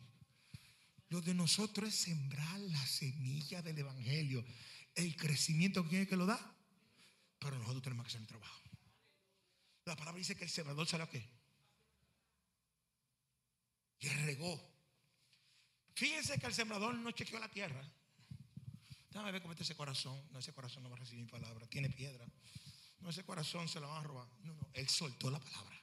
Lo 1.08 1.20
de 1.20 1.34
nosotros 1.34 1.88
es 1.88 1.94
sembrar 1.94 2.58
la 2.60 2.86
semilla 2.86 3.62
del 3.62 3.78
Evangelio. 3.78 4.44
El 4.94 5.16
crecimiento, 5.16 5.86
¿quién 5.86 6.02
es 6.02 6.08
que 6.08 6.16
lo 6.16 6.26
da? 6.26 6.38
Pero 7.38 7.58
nosotros 7.58 7.82
tenemos 7.82 8.04
que 8.04 8.08
hacer 8.08 8.20
el 8.22 8.26
trabajo. 8.26 8.62
La 9.84 9.96
palabra 9.96 10.18
dice 10.18 10.34
que 10.34 10.44
el 10.44 10.50
sembrador 10.50 10.86
sale 10.86 11.04
a 11.04 11.08
qué? 11.08 11.28
Y 14.00 14.08
regó. 14.08 14.60
Fíjense 15.94 16.38
que 16.38 16.46
el 16.46 16.54
sembrador 16.54 16.94
no 16.94 17.10
chequeó 17.12 17.38
la 17.38 17.50
tierra. 17.50 17.82
Déjame 19.10 19.30
ver 19.30 19.42
cómo 19.42 19.52
está 19.52 19.62
ese 19.62 19.76
corazón. 19.76 20.20
No, 20.32 20.40
ese 20.40 20.52
corazón 20.52 20.82
no 20.82 20.90
va 20.90 20.96
a 20.96 20.98
recibir 20.98 21.30
palabra. 21.30 21.68
Tiene 21.68 21.88
piedra. 21.90 22.26
No, 22.98 23.10
ese 23.10 23.24
corazón 23.24 23.68
se 23.68 23.78
la 23.78 23.86
van 23.86 24.00
a 24.00 24.02
robar. 24.02 24.28
No, 24.42 24.54
no. 24.54 24.68
Él 24.72 24.88
soltó 24.88 25.30
la 25.30 25.38
palabra. 25.38 25.73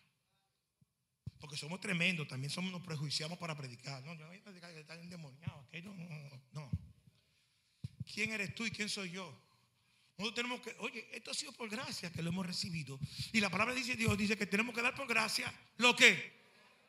Porque 1.42 1.58
somos 1.58 1.82
tremendos. 1.82 2.28
También 2.28 2.52
somos, 2.52 2.72
nos 2.72 2.82
prejuiciamos 2.82 3.38
para 3.38 3.58
predicar. 3.58 4.02
No, 4.04 4.14
yo 4.14 4.22
no 4.22 4.28
voy 4.28 4.38
a 4.38 4.44
predicar 4.44 4.72
que 4.74 4.80
está 4.80 4.94
endemoniado. 4.94 5.68
no, 5.84 5.94
no, 5.94 6.42
no. 6.54 6.72
¿Quién 8.14 8.32
eres 8.32 8.54
tú 8.56 8.66
y 8.66 8.72
quién 8.72 8.88
soy 8.88 9.12
yo? 9.12 9.38
Nosotros 10.18 10.36
tenemos 10.36 10.62
que, 10.62 10.76
oye, 10.80 11.08
esto 11.14 11.32
ha 11.32 11.34
sido 11.34 11.52
por 11.54 11.70
gracia 11.70 12.12
que 12.12 12.22
lo 12.22 12.30
hemos 12.30 12.46
recibido. 12.46 13.00
Y 13.34 13.40
la 13.40 13.50
palabra 13.50 13.74
dice, 13.74 13.96
Dios 13.96 14.16
dice 14.18 14.38
que 14.38 14.46
tenemos 14.46 14.76
que 14.76 14.82
dar 14.82 14.94
por 14.94 15.08
gracia 15.08 15.52
lo 15.78 15.96
que, 15.96 16.42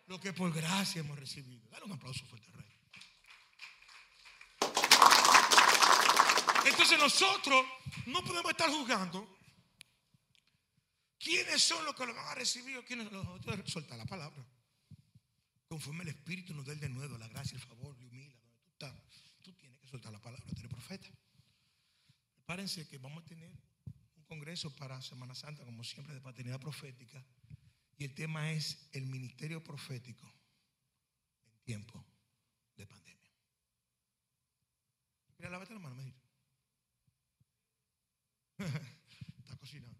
lo 0.06 0.20
que 0.20 0.32
por 0.32 0.52
gracia 0.52 1.00
hemos 1.00 1.18
recibido. 1.18 1.66
Dale 1.70 1.86
un 1.86 1.92
aplauso 1.92 2.24
fuerte 2.26 2.48
al 2.48 2.58
rey. 2.58 2.66
Entonces 6.66 6.98
nosotros 6.98 7.64
no 8.06 8.22
podemos 8.22 8.50
estar 8.50 8.68
juzgando 8.68 9.38
quiénes 11.32 11.62
son 11.62 11.84
los 11.84 11.94
que 11.94 12.04
lo 12.04 12.14
van 12.14 12.28
a 12.28 12.34
recibir 12.34 12.76
o 12.76 12.84
quiénes 12.84 13.10
los. 13.10 13.24
Suelta 13.70 13.96
la 13.96 14.04
palabra. 14.04 14.44
Conforme 15.66 16.02
el 16.02 16.10
Espíritu 16.10 16.52
nos 16.52 16.66
dé 16.66 16.72
el 16.74 16.80
de 16.80 16.90
nuevo, 16.90 17.16
la 17.16 17.28
gracia, 17.28 17.56
el 17.56 17.62
favor, 17.62 17.96
la 17.98 18.06
humildad, 18.06 18.36
donde 18.36 18.60
tú 18.60 18.68
estás, 18.72 18.94
tú 19.40 19.52
tienes 19.54 19.78
que 19.78 19.86
soltar 19.86 20.12
la 20.12 20.20
palabra, 20.20 20.44
tú 20.46 20.58
eres 20.58 20.70
profeta. 20.70 21.08
Prepárense 22.34 22.86
que 22.86 22.98
vamos 22.98 23.24
a 23.24 23.26
tener 23.26 23.50
un 24.16 24.24
congreso 24.24 24.74
para 24.76 25.00
Semana 25.00 25.34
Santa, 25.34 25.64
como 25.64 25.82
siempre, 25.84 26.12
de 26.14 26.20
paternidad 26.20 26.60
profética. 26.60 27.24
Y 27.96 28.04
el 28.04 28.14
tema 28.14 28.52
es 28.52 28.90
el 28.92 29.06
ministerio 29.06 29.64
profético 29.64 30.30
en 31.46 31.62
tiempo 31.62 32.04
de 32.76 32.86
pandemia. 32.86 33.32
Mira, 35.38 35.50
lávate 35.50 35.72
la 35.72 35.80
mano, 35.80 35.94
me 35.94 36.12
Está 39.38 39.56
cocinando. 39.56 39.91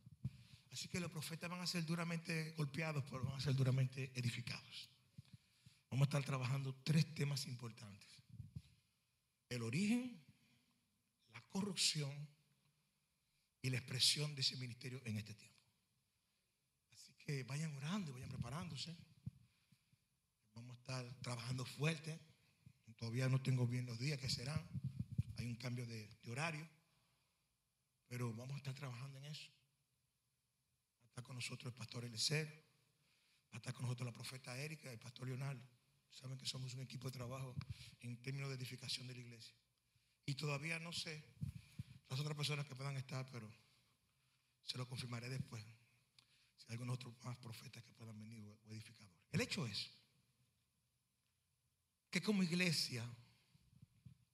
Así 0.82 0.88
que 0.88 0.98
los 0.98 1.12
profetas 1.12 1.48
van 1.48 1.60
a 1.60 1.66
ser 1.68 1.86
duramente 1.86 2.54
golpeados, 2.56 3.04
pero 3.04 3.22
van 3.22 3.36
a 3.36 3.40
ser 3.40 3.54
duramente 3.54 4.10
edificados. 4.16 4.90
Vamos 5.88 6.06
a 6.06 6.08
estar 6.08 6.24
trabajando 6.24 6.74
tres 6.82 7.14
temas 7.14 7.46
importantes. 7.46 8.08
El 9.48 9.62
origen, 9.62 10.20
la 11.32 11.40
corrupción 11.50 12.10
y 13.62 13.70
la 13.70 13.76
expresión 13.76 14.34
de 14.34 14.40
ese 14.40 14.56
ministerio 14.56 15.00
en 15.04 15.18
este 15.18 15.34
tiempo. 15.34 15.62
Así 16.90 17.14
que 17.14 17.44
vayan 17.44 17.72
orando 17.76 18.10
y 18.10 18.14
vayan 18.14 18.30
preparándose. 18.30 18.92
Vamos 20.52 20.76
a 20.76 20.80
estar 20.80 21.14
trabajando 21.20 21.64
fuerte. 21.64 22.18
Todavía 22.96 23.28
no 23.28 23.40
tengo 23.40 23.68
bien 23.68 23.86
los 23.86 24.00
días 24.00 24.18
que 24.18 24.28
serán. 24.28 24.60
Hay 25.36 25.46
un 25.46 25.54
cambio 25.54 25.86
de, 25.86 26.08
de 26.24 26.30
horario. 26.32 26.68
Pero 28.08 28.34
vamos 28.34 28.54
a 28.54 28.56
estar 28.56 28.74
trabajando 28.74 29.18
en 29.18 29.26
eso. 29.26 29.61
Estar 31.12 31.24
con 31.24 31.36
nosotros 31.36 31.70
el 31.70 31.76
pastor 31.76 32.06
Elecer. 32.06 32.48
Va 33.54 33.60
a 33.62 33.72
con 33.74 33.82
nosotros 33.82 34.06
la 34.06 34.12
profeta 34.14 34.56
Erika 34.56 34.90
el 34.90 34.98
pastor 34.98 35.28
Leonardo. 35.28 35.62
Saben 36.10 36.38
que 36.38 36.46
somos 36.46 36.72
un 36.72 36.80
equipo 36.80 37.08
de 37.10 37.18
trabajo 37.18 37.54
en 38.00 38.16
términos 38.22 38.48
de 38.48 38.54
edificación 38.54 39.06
de 39.06 39.14
la 39.14 39.20
iglesia. 39.20 39.54
Y 40.24 40.34
todavía 40.36 40.78
no 40.78 40.90
sé 40.90 41.22
las 42.08 42.18
otras 42.18 42.34
personas 42.34 42.66
que 42.66 42.74
puedan 42.74 42.96
estar, 42.96 43.30
pero 43.30 43.46
se 44.64 44.78
lo 44.78 44.88
confirmaré 44.88 45.28
después. 45.28 45.62
Si 46.56 46.64
hay 46.68 46.72
algunos 46.72 46.94
otros 46.94 47.14
más 47.24 47.36
profetas 47.36 47.84
que 47.84 47.92
puedan 47.92 48.18
venir 48.18 48.42
o 48.46 48.58
edificadores. 48.70 49.14
El 49.32 49.42
hecho 49.42 49.66
es 49.66 49.90
que 52.10 52.22
como 52.22 52.42
iglesia 52.42 53.06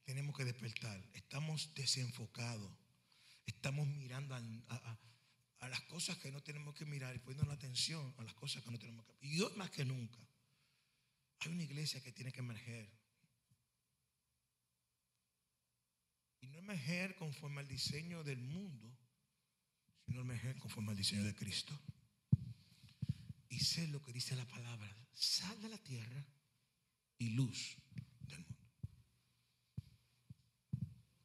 tenemos 0.04 0.36
que 0.36 0.44
despertar. 0.44 1.04
Estamos 1.12 1.74
desenfocados. 1.74 2.70
Estamos 3.46 3.88
mirando 3.88 4.36
a- 4.36 4.98
a 5.60 5.68
las 5.68 5.80
cosas 5.82 6.16
que 6.18 6.30
no 6.30 6.42
tenemos 6.42 6.74
que 6.74 6.84
mirar 6.84 7.14
y 7.14 7.18
poniendo 7.18 7.46
la 7.46 7.54
atención 7.54 8.14
a 8.18 8.22
las 8.22 8.34
cosas 8.34 8.62
que 8.62 8.70
no 8.70 8.78
tenemos 8.78 9.04
que 9.06 9.26
Y 9.26 9.40
hoy 9.40 9.52
más 9.56 9.70
que 9.70 9.84
nunca, 9.84 10.18
hay 11.40 11.52
una 11.52 11.62
iglesia 11.62 12.00
que 12.00 12.12
tiene 12.12 12.32
que 12.32 12.40
emerger. 12.40 12.88
Y 16.40 16.46
no 16.48 16.58
emerger 16.58 17.16
conforme 17.16 17.60
al 17.60 17.68
diseño 17.68 18.22
del 18.22 18.40
mundo, 18.40 18.96
sino 20.06 20.20
emerger 20.20 20.56
conforme 20.58 20.90
al 20.92 20.96
diseño 20.96 21.24
de 21.24 21.34
Cristo. 21.34 21.78
Y 23.48 23.60
ser 23.60 23.88
lo 23.88 24.00
que 24.02 24.12
dice 24.12 24.36
la 24.36 24.46
palabra, 24.46 24.94
sal 25.12 25.60
de 25.60 25.68
la 25.68 25.78
tierra 25.78 26.24
y 27.18 27.30
luz 27.30 27.76
del 28.20 28.38
mundo. 28.38 28.70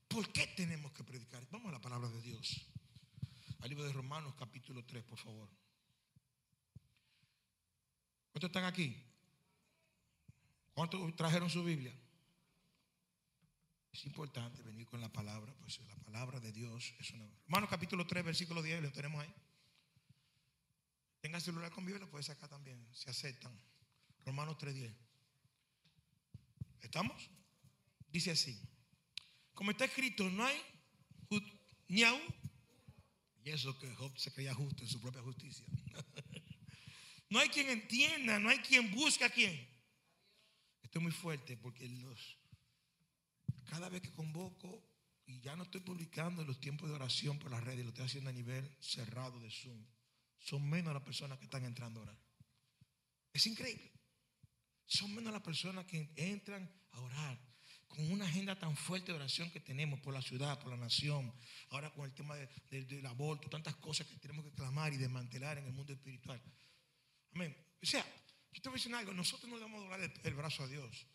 ¿Por 0.07 0.31
qué 0.31 0.47
tenemos 0.47 0.91
que 0.93 1.03
predicar? 1.03 1.47
Vamos 1.51 1.69
a 1.69 1.73
la 1.73 1.81
palabra 1.81 2.09
de 2.09 2.21
Dios. 2.21 2.72
Al 3.63 3.69
libro 3.69 3.85
de 3.85 3.93
Romanos 3.93 4.35
capítulo 4.37 4.83
3, 4.83 5.05
por 5.05 5.17
favor. 5.17 5.49
¿Cuántos 8.33 8.49
están 8.49 8.65
aquí? 8.65 8.93
¿Cuántos 10.73 11.15
trajeron 11.15 11.49
su 11.49 11.63
Biblia? 11.63 11.97
Es 13.93 14.05
importante 14.05 14.61
venir 14.63 14.85
con 14.85 14.99
la 14.99 15.07
palabra, 15.07 15.55
pues 15.61 15.79
la 15.87 15.95
palabra 15.95 16.41
de 16.41 16.51
Dios 16.51 16.93
es 16.99 17.11
una. 17.11 17.25
Romanos 17.45 17.69
capítulo 17.69 18.05
3, 18.05 18.25
versículo 18.25 18.61
10, 18.61 18.81
lo 18.81 18.91
tenemos 18.91 19.23
ahí. 19.23 19.33
Tenga 21.21 21.39
celular 21.39 21.71
con 21.71 21.85
Biblia, 21.85 22.03
lo 22.03 22.11
puede 22.11 22.25
sacar 22.25 22.49
también, 22.49 22.85
se 22.91 23.11
aceptan. 23.11 23.57
Romanos 24.25 24.57
3, 24.57 24.75
10. 24.75 24.93
¿Estamos? 26.81 27.29
Dice 28.11 28.31
así. 28.31 28.59
Como 29.53 29.71
está 29.71 29.85
escrito, 29.85 30.29
no 30.29 30.43
hay 30.43 30.61
ni 31.87 32.03
aún. 32.03 32.42
Y 33.43 33.49
eso 33.49 33.77
que 33.77 33.93
Job 33.95 34.17
se 34.17 34.31
creía 34.31 34.53
justo 34.53 34.83
en 34.83 34.89
su 34.89 35.01
propia 35.01 35.21
justicia. 35.21 35.65
no 37.29 37.39
hay 37.39 37.49
quien 37.49 37.69
entienda, 37.69 38.39
no 38.39 38.49
hay 38.49 38.59
quien 38.59 38.91
busque 38.91 39.25
a 39.25 39.29
quién. 39.29 39.67
Esto 40.81 40.99
es 40.99 41.03
muy 41.03 41.11
fuerte 41.11 41.57
porque 41.57 41.87
los, 41.89 42.37
cada 43.65 43.89
vez 43.89 44.01
que 44.01 44.11
convoco, 44.11 44.89
y 45.25 45.39
ya 45.41 45.55
no 45.55 45.63
estoy 45.63 45.81
publicando 45.81 46.43
los 46.43 46.59
tiempos 46.59 46.89
de 46.89 46.95
oración 46.95 47.39
por 47.39 47.51
las 47.51 47.63
redes, 47.63 47.83
lo 47.83 47.89
estoy 47.89 48.05
haciendo 48.05 48.29
a 48.29 48.33
nivel 48.33 48.69
cerrado 48.79 49.39
de 49.39 49.49
Zoom, 49.49 49.85
son 50.39 50.69
menos 50.69 50.93
las 50.93 51.03
personas 51.03 51.37
que 51.37 51.45
están 51.45 51.65
entrando 51.65 51.99
a 51.99 52.03
orar. 52.03 52.19
Es 53.33 53.47
increíble. 53.47 53.91
Son 54.85 55.13
menos 55.13 55.33
las 55.33 55.41
personas 55.41 55.85
que 55.85 56.11
entran 56.15 56.69
a 56.91 57.01
orar 57.01 57.52
con 57.95 58.11
una 58.11 58.25
agenda 58.25 58.57
tan 58.57 58.75
fuerte 58.75 59.11
de 59.11 59.17
oración 59.19 59.51
que 59.51 59.59
tenemos 59.59 59.99
por 59.99 60.13
la 60.13 60.21
ciudad, 60.21 60.59
por 60.59 60.71
la 60.71 60.77
nación, 60.77 61.31
ahora 61.69 61.91
con 61.93 62.05
el 62.05 62.13
tema 62.13 62.35
de- 62.35 62.49
de- 62.71 62.85
del 62.85 63.05
aborto, 63.05 63.49
tantas 63.49 63.75
cosas 63.75 64.07
que 64.07 64.15
tenemos 64.17 64.43
que 64.45 64.51
clamar 64.51 64.91
y 64.93 64.97
desmantelar 64.97 65.59
en 65.59 65.65
el 65.67 65.73
mundo 65.73 65.93
espiritual. 65.93 66.41
Amén. 67.35 67.55
O 67.81 67.85
sea, 67.85 68.03
yo 68.51 68.61
te 68.61 68.69
voy 68.69 68.77
a 68.77 68.79
decir 68.79 68.95
algo, 68.95 69.13
nosotros 69.13 69.49
no 69.49 69.57
le 69.57 69.63
vamos 69.63 69.79
a 69.79 69.83
doblar 69.83 70.01
el, 70.23 70.33
brazo 70.33 70.63
a 70.63 70.67
Dios, 70.67 71.05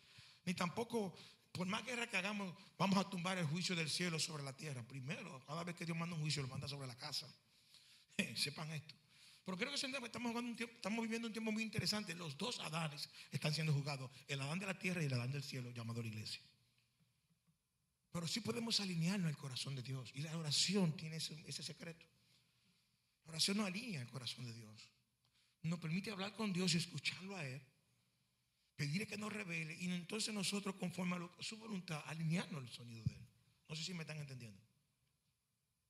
ni 0.45 0.53
tampoco, 0.53 1.15
por 1.51 1.67
más 1.67 1.85
guerra 1.85 2.07
que 2.09 2.15
hagamos, 2.17 2.55
vamos 2.77 2.97
a 2.97 3.09
tumbar 3.09 3.37
el 3.37 3.45
juicio 3.45 3.75
del 3.75 3.89
cielo 3.89 4.17
sobre 4.19 4.43
la 4.43 4.55
tierra. 4.55 4.81
Primero, 4.87 5.43
cada 5.45 5.63
vez 5.63 5.75
que 5.75 5.85
Dios 5.85 5.97
manda 5.97 6.15
un 6.15 6.21
juicio, 6.21 6.41
lo 6.41 6.47
manda 6.47 6.67
sobre 6.67 6.87
la 6.87 6.95
casa. 6.97 7.27
Sepan 8.35 8.71
esto. 8.71 8.95
Pero 9.45 9.57
creo 9.57 9.69
que 9.71 9.75
estamos, 10.05 10.35
un 10.35 10.55
tiempo- 10.55 10.75
estamos 10.75 11.01
viviendo 11.01 11.27
un 11.27 11.33
tiempo 11.33 11.51
muy 11.51 11.63
interesante. 11.63 12.13
Los 12.13 12.37
dos 12.37 12.59
Adanes 12.59 13.09
están 13.31 13.53
siendo 13.53 13.73
juzgados, 13.73 14.11
el 14.27 14.39
Adán 14.41 14.59
de 14.59 14.67
la 14.67 14.77
tierra 14.77 15.01
y 15.01 15.05
el 15.07 15.13
Adán 15.13 15.31
del 15.31 15.43
cielo, 15.43 15.71
llamado 15.71 16.01
la 16.03 16.07
iglesia. 16.09 16.41
Pero 18.11 18.27
sí 18.27 18.41
podemos 18.41 18.79
alinearnos 18.79 19.29
al 19.29 19.37
corazón 19.37 19.75
de 19.75 19.83
Dios. 19.83 20.11
Y 20.15 20.21
la 20.21 20.35
oración 20.35 20.95
tiene 20.97 21.17
ese, 21.17 21.63
secreto. 21.63 22.05
La 23.25 23.31
oración 23.31 23.57
nos 23.57 23.67
alinea 23.67 24.01
al 24.01 24.09
corazón 24.09 24.45
de 24.45 24.53
Dios. 24.53 24.89
Nos 25.63 25.79
permite 25.79 26.11
hablar 26.11 26.33
con 26.33 26.51
Dios 26.51 26.73
y 26.73 26.77
escucharlo 26.77 27.35
a 27.35 27.45
Él. 27.45 27.61
Pedirle 28.75 29.05
que 29.05 29.17
nos 29.17 29.31
revele. 29.31 29.75
Y 29.75 29.91
entonces 29.91 30.33
nosotros, 30.33 30.75
conforme 30.75 31.17
a, 31.17 31.43
su 31.43 31.57
voluntad, 31.57 32.01
alinearnos 32.07 32.63
al 32.63 32.69
sonido 32.69 33.03
de 33.03 33.13
Él. 33.13 33.27
No 33.67 33.75
sé 33.75 33.83
si 33.83 33.93
me 33.93 34.01
están 34.01 34.17
entendiendo. 34.17 34.59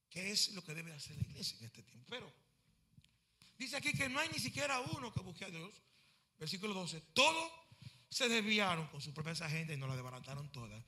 ¿Qué 0.10 0.32
es 0.32 0.54
lo 0.54 0.64
que 0.64 0.74
debe 0.74 0.92
hacer 0.92 1.16
la 1.16 1.22
iglesia 1.22 1.58
en 1.60 1.66
este 1.66 1.84
tiempo? 1.84 2.06
Pero 2.10 2.34
dice 3.58 3.78
aquí 3.78 3.94
que 3.94 4.10
no 4.10 4.20
hay 4.20 4.28
ni 4.30 4.40
siquiera 4.40 4.80
uno 4.82 5.14
que 5.14 5.22
busque 5.22 5.46
a 5.46 5.50
Dios. 5.50 5.72
Versículo 6.38 6.74
12. 6.74 7.00
Todos 7.14 7.52
se 8.10 8.28
desviaron 8.28 8.88
con 8.88 9.00
sus 9.00 9.14
propias 9.14 9.42
agendas 9.42 9.78
y 9.78 9.80
nos 9.80 9.88
la 9.88 9.96
desbarataron 9.96 10.52
todas. 10.52 10.84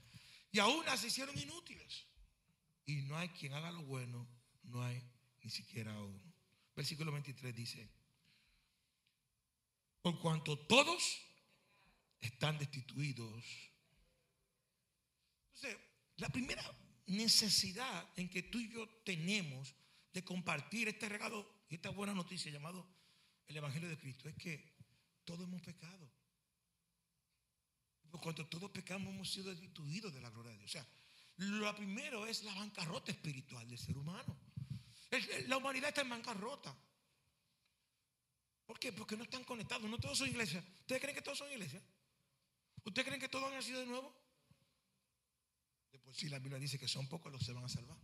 Y 0.52 0.60
aún 0.60 0.86
las 0.86 1.04
hicieron 1.04 1.38
inútiles. 1.38 2.06
Y 2.86 3.04
no 3.04 3.18
hay 3.18 3.30
quien 3.30 3.54
haga 3.54 3.72
lo 3.72 3.84
bueno, 3.84 4.28
no 4.64 4.84
hay 4.84 5.02
ni 5.44 5.50
siquiera 5.50 5.98
uno. 5.98 6.34
Versículo 6.76 7.12
23 7.12 7.56
dice, 7.56 7.90
por 10.02 10.20
cuanto 10.20 10.58
todos 10.58 11.22
están 12.20 12.58
destituidos. 12.58 13.44
Entonces, 15.56 15.78
la 16.18 16.30
primera 16.30 16.64
necesidad 17.08 18.08
en 18.16 18.30
que 18.30 18.44
tú 18.44 18.60
y 18.60 18.70
yo 18.70 18.88
tenemos 19.04 19.76
de 20.14 20.24
compartir 20.24 20.88
este 20.88 21.08
regalo 21.08 21.66
y 21.70 21.76
esta 21.76 21.90
buena 21.90 22.14
noticia 22.14 22.52
llamado 22.52 22.88
el 23.48 23.58
Evangelio 23.58 23.90
de 23.90 23.98
Cristo 23.98 24.28
es 24.28 24.36
que 24.36 24.74
todos 25.24 25.48
hemos 25.48 25.62
pecado. 25.62 26.12
Por 28.12 28.20
cuanto 28.20 28.46
todos 28.48 28.70
pecamos 28.72 29.14
hemos 29.14 29.32
sido 29.32 29.50
destituidos 29.50 30.14
de 30.14 30.22
la 30.22 30.30
gloria 30.30 30.52
de 30.52 30.58
Dios. 30.58 30.70
O 30.70 30.74
sea, 30.74 30.86
lo 31.38 31.74
primero 31.76 32.28
es 32.28 32.44
la 32.44 32.54
bancarrota 32.54 33.12
espiritual 33.12 33.68
del 33.70 33.80
ser 33.80 33.98
humano. 33.98 34.38
La 35.48 35.58
humanidad 35.58 35.90
está 35.90 36.02
en 36.02 36.10
bancarrota. 36.10 36.76
¿Por 38.66 38.80
qué? 38.80 38.92
Porque 38.92 39.16
no 39.16 39.24
están 39.24 39.44
conectados. 39.44 39.90
No 39.90 39.98
todos 39.98 40.18
son 40.18 40.28
iglesias. 40.28 40.64
¿Ustedes 40.82 41.02
creen 41.02 41.16
que 41.16 41.22
todos 41.22 41.38
son 41.38 41.52
iglesias? 41.52 41.82
¿Ustedes 42.84 43.08
creen 43.08 43.22
que 43.22 43.30
todos 43.30 43.48
han 43.48 43.56
nacido 43.56 43.80
de 43.80 43.86
nuevo? 43.86 44.14
De 45.92 46.00
por 46.00 46.14
sí 46.14 46.30
la 46.30 46.40
Biblia 46.40 46.60
dice 46.60 46.78
que 46.78 46.88
son 46.88 47.08
pocos 47.08 47.32
los 47.32 47.40
que 47.40 47.46
se 47.46 47.54
van 47.54 47.64
a 47.64 47.70
salvar. 47.70 47.98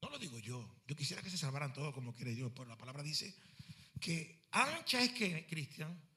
No 0.00 0.10
lo 0.10 0.18
digo 0.18 0.38
yo. 0.38 0.82
Yo 0.86 0.96
quisiera 0.96 1.22
que 1.22 1.30
se 1.30 1.38
salvaran 1.38 1.72
todos 1.72 1.92
como 1.94 2.14
quiere 2.14 2.34
Dios. 2.34 2.50
Pero 2.54 2.66
la 2.66 2.78
palabra 2.78 3.02
dice 3.02 3.34
que 4.00 4.48
ancha 4.52 5.02
es 5.02 5.12
que, 5.12 5.46
Cristian, 5.46 6.07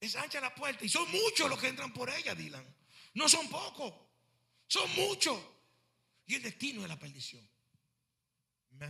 es 0.00 0.16
ancha 0.16 0.40
la 0.40 0.54
puerta 0.54 0.84
y 0.84 0.88
son 0.88 1.10
muchos 1.10 1.48
los 1.48 1.58
que 1.58 1.68
entran 1.68 1.92
por 1.92 2.08
ella, 2.08 2.34
Dylan. 2.34 2.64
No 3.14 3.28
son 3.28 3.48
pocos, 3.48 3.92
son 4.66 4.90
muchos. 4.94 5.38
Y 6.26 6.36
el 6.36 6.42
destino 6.42 6.82
es 6.82 6.88
la 6.88 6.98
perdición. 6.98 7.46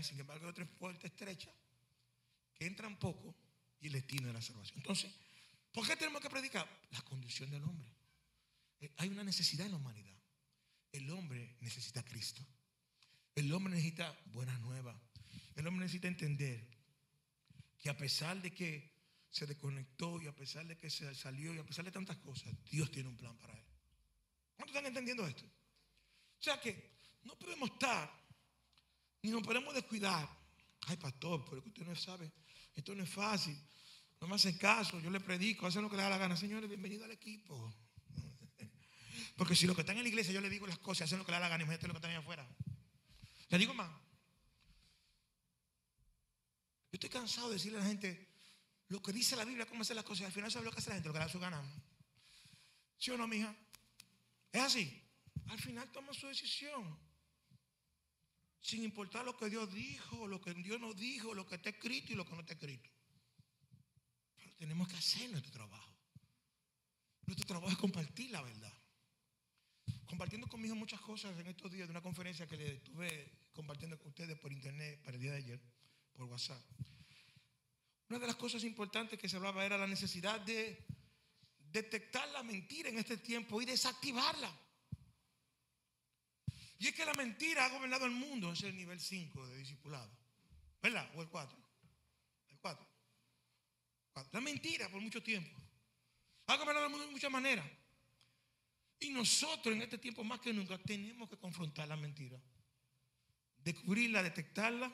Sin 0.02 0.20
embargo, 0.20 0.44
hay 0.44 0.50
otras 0.50 0.68
puertas 0.68 1.04
estrechas 1.06 1.52
que 2.54 2.66
entran 2.66 2.98
poco 2.98 3.34
y 3.80 3.88
el 3.88 3.94
destino 3.94 4.28
es 4.28 4.34
la 4.34 4.42
salvación. 4.42 4.78
Entonces, 4.78 5.12
¿por 5.72 5.86
qué 5.86 5.96
tenemos 5.96 6.20
que 6.20 6.30
predicar? 6.30 6.68
La 6.90 7.02
condición 7.02 7.50
del 7.50 7.64
hombre. 7.64 7.92
Eh, 8.80 8.92
Hay 8.98 9.08
una 9.08 9.24
necesidad 9.24 9.66
en 9.66 9.72
la 9.72 9.78
humanidad. 9.78 10.16
El 10.92 11.10
hombre 11.10 11.56
necesita 11.60 12.04
Cristo. 12.04 12.46
El 13.34 13.52
hombre 13.52 13.74
necesita 13.74 14.16
buenas 14.26 14.60
nuevas. 14.60 14.96
El 15.56 15.66
hombre 15.66 15.86
necesita 15.86 16.08
entender 16.08 16.68
que 17.78 17.90
a 17.90 17.96
pesar 17.96 18.40
de 18.40 18.52
que 18.52 18.99
se 19.30 19.46
desconectó 19.46 20.20
y 20.20 20.26
a 20.26 20.34
pesar 20.34 20.66
de 20.66 20.76
que 20.76 20.90
se 20.90 21.14
salió 21.14 21.54
y 21.54 21.58
a 21.58 21.64
pesar 21.64 21.84
de 21.84 21.92
tantas 21.92 22.16
cosas, 22.18 22.52
Dios 22.70 22.90
tiene 22.90 23.08
un 23.08 23.16
plan 23.16 23.36
para 23.38 23.54
él. 23.54 23.64
¿Cuántos 24.56 24.74
están 24.74 24.86
entendiendo 24.86 25.26
esto? 25.26 25.44
O 25.44 26.42
sea 26.42 26.60
que 26.60 26.90
no 27.22 27.38
podemos 27.38 27.70
estar 27.70 28.10
ni 29.22 29.30
nos 29.30 29.42
podemos 29.42 29.72
descuidar. 29.74 30.28
Ay, 30.86 30.96
pastor, 30.96 31.44
pero 31.44 31.62
usted 31.64 31.86
no 31.86 31.94
sabe, 31.94 32.32
esto 32.74 32.94
no 32.94 33.04
es 33.04 33.10
fácil. 33.10 33.56
No 34.20 34.28
me 34.28 34.34
hacen 34.34 34.58
caso, 34.58 35.00
yo 35.00 35.10
le 35.10 35.20
predico, 35.20 35.66
hacen 35.66 35.82
lo 35.82 35.88
que 35.90 35.96
le 35.96 36.02
da 36.02 36.10
la 36.10 36.18
gana. 36.18 36.36
Señores, 36.36 36.68
bienvenido 36.68 37.04
al 37.04 37.10
equipo. 37.12 37.74
Porque 39.36 39.54
si 39.54 39.66
los 39.66 39.74
que 39.74 39.82
están 39.82 39.96
en 39.96 40.02
la 40.02 40.08
iglesia 40.08 40.34
yo 40.34 40.40
le 40.40 40.50
digo 40.50 40.66
las 40.66 40.78
cosas, 40.78 41.06
hacen 41.06 41.18
lo 41.18 41.24
que 41.24 41.30
le 41.32 41.36
da 41.36 41.40
la 41.40 41.48
gana, 41.48 41.62
imagínate 41.62 41.86
los 41.86 41.94
que 41.94 41.98
están 41.98 42.10
allá 42.10 42.20
afuera. 42.20 42.48
Le 43.48 43.58
digo 43.58 43.72
más. 43.74 43.90
Yo 46.90 46.96
estoy 46.96 47.10
cansado 47.10 47.48
de 47.48 47.54
decirle 47.54 47.78
a 47.78 47.82
la 47.82 47.86
gente 47.86 48.29
lo 48.90 49.00
que 49.00 49.12
dice 49.12 49.36
la 49.36 49.44
Biblia, 49.44 49.66
cómo 49.66 49.82
hacer 49.82 49.94
las 49.94 50.04
cosas. 50.04 50.22
y 50.22 50.24
Al 50.26 50.32
final 50.32 50.50
sabe 50.50 50.64
lo 50.64 50.72
que 50.72 50.78
hace 50.78 50.90
la 50.90 50.96
gente, 50.96 51.08
lo 51.08 51.12
que 51.14 51.20
le 51.20 51.24
da 51.24 51.30
su 51.30 51.38
gana. 51.38 51.62
¿Sí 52.98 53.12
o 53.12 53.16
no, 53.16 53.26
mija? 53.28 53.54
Es 54.52 54.62
así. 54.62 55.02
Al 55.46 55.60
final 55.60 55.90
toma 55.92 56.12
su 56.12 56.26
decisión. 56.26 56.98
Sin 58.60 58.82
importar 58.82 59.24
lo 59.24 59.36
que 59.36 59.48
Dios 59.48 59.72
dijo, 59.72 60.26
lo 60.26 60.40
que 60.40 60.52
Dios 60.54 60.80
no 60.80 60.92
dijo, 60.92 61.34
lo 61.34 61.46
que 61.46 61.54
está 61.54 61.70
escrito 61.70 62.12
y 62.12 62.16
lo 62.16 62.26
que 62.26 62.34
no 62.34 62.40
está 62.40 62.54
escrito. 62.54 62.90
Pero 64.36 64.52
tenemos 64.56 64.88
que 64.88 64.96
hacer 64.96 65.30
nuestro 65.30 65.52
trabajo. 65.52 65.96
Nuestro 67.26 67.46
trabajo 67.46 67.70
es 67.70 67.78
compartir 67.78 68.32
la 68.32 68.42
verdad. 68.42 68.74
Compartiendo 70.04 70.48
conmigo 70.48 70.74
muchas 70.74 71.00
cosas 71.00 71.38
en 71.38 71.46
estos 71.46 71.70
días 71.70 71.86
de 71.86 71.92
una 71.92 72.02
conferencia 72.02 72.48
que 72.48 72.56
le 72.56 72.74
estuve 72.74 73.38
compartiendo 73.52 73.96
con 74.00 74.08
ustedes 74.08 74.36
por 74.36 74.52
internet 74.52 75.00
para 75.04 75.14
el 75.16 75.22
día 75.22 75.30
de 75.30 75.38
ayer, 75.38 75.60
por 76.12 76.24
WhatsApp. 76.24 76.60
Una 78.10 78.18
de 78.18 78.26
las 78.26 78.36
cosas 78.36 78.64
importantes 78.64 79.16
que 79.20 79.28
se 79.28 79.36
hablaba 79.36 79.64
era 79.64 79.78
la 79.78 79.86
necesidad 79.86 80.40
de 80.40 80.84
detectar 81.70 82.28
la 82.30 82.42
mentira 82.42 82.88
en 82.88 82.98
este 82.98 83.16
tiempo 83.18 83.62
y 83.62 83.64
desactivarla. 83.64 84.52
Y 86.80 86.88
es 86.88 86.94
que 86.94 87.04
la 87.04 87.14
mentira 87.14 87.66
ha 87.66 87.68
gobernado 87.68 88.06
el 88.06 88.10
mundo, 88.10 88.50
es 88.50 88.64
el 88.64 88.76
nivel 88.76 88.98
5 88.98 89.46
de 89.46 89.58
discipulado. 89.58 90.10
¿Verdad? 90.82 91.08
O 91.14 91.22
el 91.22 91.28
4. 91.28 91.56
El 92.48 92.58
4. 92.58 92.86
La 94.32 94.40
mentira 94.40 94.88
por 94.88 95.00
mucho 95.00 95.22
tiempo. 95.22 95.56
Ha 96.46 96.56
gobernado 96.56 96.86
el 96.86 96.90
mundo 96.90 97.06
de 97.06 97.12
muchas 97.12 97.30
maneras. 97.30 97.70
Y 98.98 99.10
nosotros 99.10 99.72
en 99.72 99.82
este 99.82 99.98
tiempo 99.98 100.24
más 100.24 100.40
que 100.40 100.52
nunca 100.52 100.78
tenemos 100.78 101.30
que 101.30 101.38
confrontar 101.38 101.86
la 101.86 101.96
mentira. 101.96 102.42
Descubrirla, 103.58 104.20
detectarla 104.20 104.92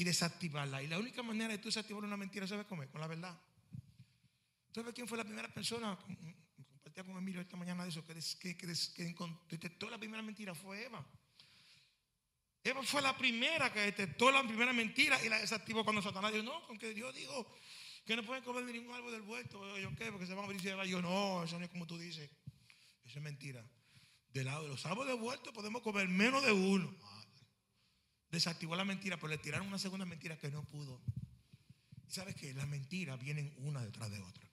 y 0.00 0.04
desactivarla. 0.04 0.82
Y 0.82 0.86
la 0.86 0.98
única 0.98 1.22
manera 1.22 1.52
de 1.52 1.58
tú 1.58 1.68
desactivar 1.68 2.02
una 2.04 2.16
mentira, 2.16 2.46
¿sabes 2.46 2.64
cómo 2.66 2.82
es? 2.82 2.88
Con 2.88 3.02
la 3.02 3.06
verdad. 3.06 3.38
¿Sabes 4.74 4.94
quién 4.94 5.06
fue 5.06 5.18
la 5.18 5.24
primera 5.24 5.52
persona? 5.52 5.98
Compartía 6.72 7.04
con 7.04 7.18
Emilio 7.18 7.42
esta 7.42 7.58
mañana 7.58 7.82
de 7.82 7.90
eso, 7.90 8.02
que, 8.06 8.14
detectó 9.50 9.90
la 9.90 9.98
primera 9.98 10.22
mentira, 10.22 10.54
fue 10.54 10.86
Eva. 10.86 11.06
Eva 12.64 12.82
fue 12.82 13.02
la 13.02 13.14
primera 13.14 13.70
que 13.70 13.80
detectó 13.80 14.30
la 14.30 14.42
primera 14.42 14.72
mentira 14.72 15.22
y 15.22 15.28
la 15.28 15.38
desactivó 15.38 15.84
cuando 15.84 16.00
Satanás 16.00 16.32
dijo, 16.32 16.44
no, 16.44 16.66
con 16.66 16.78
que 16.78 16.94
Dios 16.94 17.14
dijo 17.14 17.54
Que 18.06 18.16
no 18.16 18.22
pueden 18.22 18.42
comer 18.42 18.64
ningún 18.64 18.94
árbol 18.94 19.12
del 19.12 19.22
huerto. 19.22 19.78
¿Yo 19.78 19.94
qué? 19.96 20.10
Porque 20.10 20.26
se 20.26 20.32
van 20.32 20.44
a 20.44 20.46
abrir 20.46 20.62
y. 20.62 20.88
Yo 20.88 21.02
no, 21.02 21.44
eso 21.44 21.58
no 21.58 21.66
es 21.66 21.70
como 21.70 21.86
tú 21.86 21.98
dices. 21.98 22.30
Eso 23.04 23.18
es 23.18 23.22
mentira. 23.22 23.62
Del 24.32 24.46
lado 24.46 24.62
de 24.62 24.68
los 24.68 24.86
árboles 24.86 25.12
del 25.12 25.22
huerto 25.22 25.52
podemos 25.52 25.82
comer 25.82 26.08
menos 26.08 26.42
de 26.42 26.52
uno. 26.52 26.96
Desactivó 28.30 28.76
la 28.76 28.84
mentira, 28.84 29.16
pero 29.16 29.28
le 29.28 29.38
tiraron 29.38 29.66
una 29.66 29.78
segunda 29.78 30.06
mentira 30.06 30.38
que 30.38 30.50
no 30.50 30.62
pudo. 30.64 31.00
Y 32.06 32.12
sabes 32.12 32.36
que 32.36 32.54
las 32.54 32.68
mentiras 32.68 33.18
vienen 33.20 33.52
una 33.58 33.82
detrás 33.82 34.10
de 34.10 34.20
otra. 34.20 34.48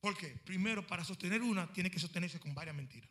Porque 0.00 0.28
primero, 0.28 0.86
para 0.86 1.04
sostener 1.04 1.42
una, 1.42 1.72
tiene 1.72 1.90
que 1.90 1.98
sostenerse 1.98 2.40
con 2.40 2.54
varias 2.54 2.76
mentiras. 2.76 3.10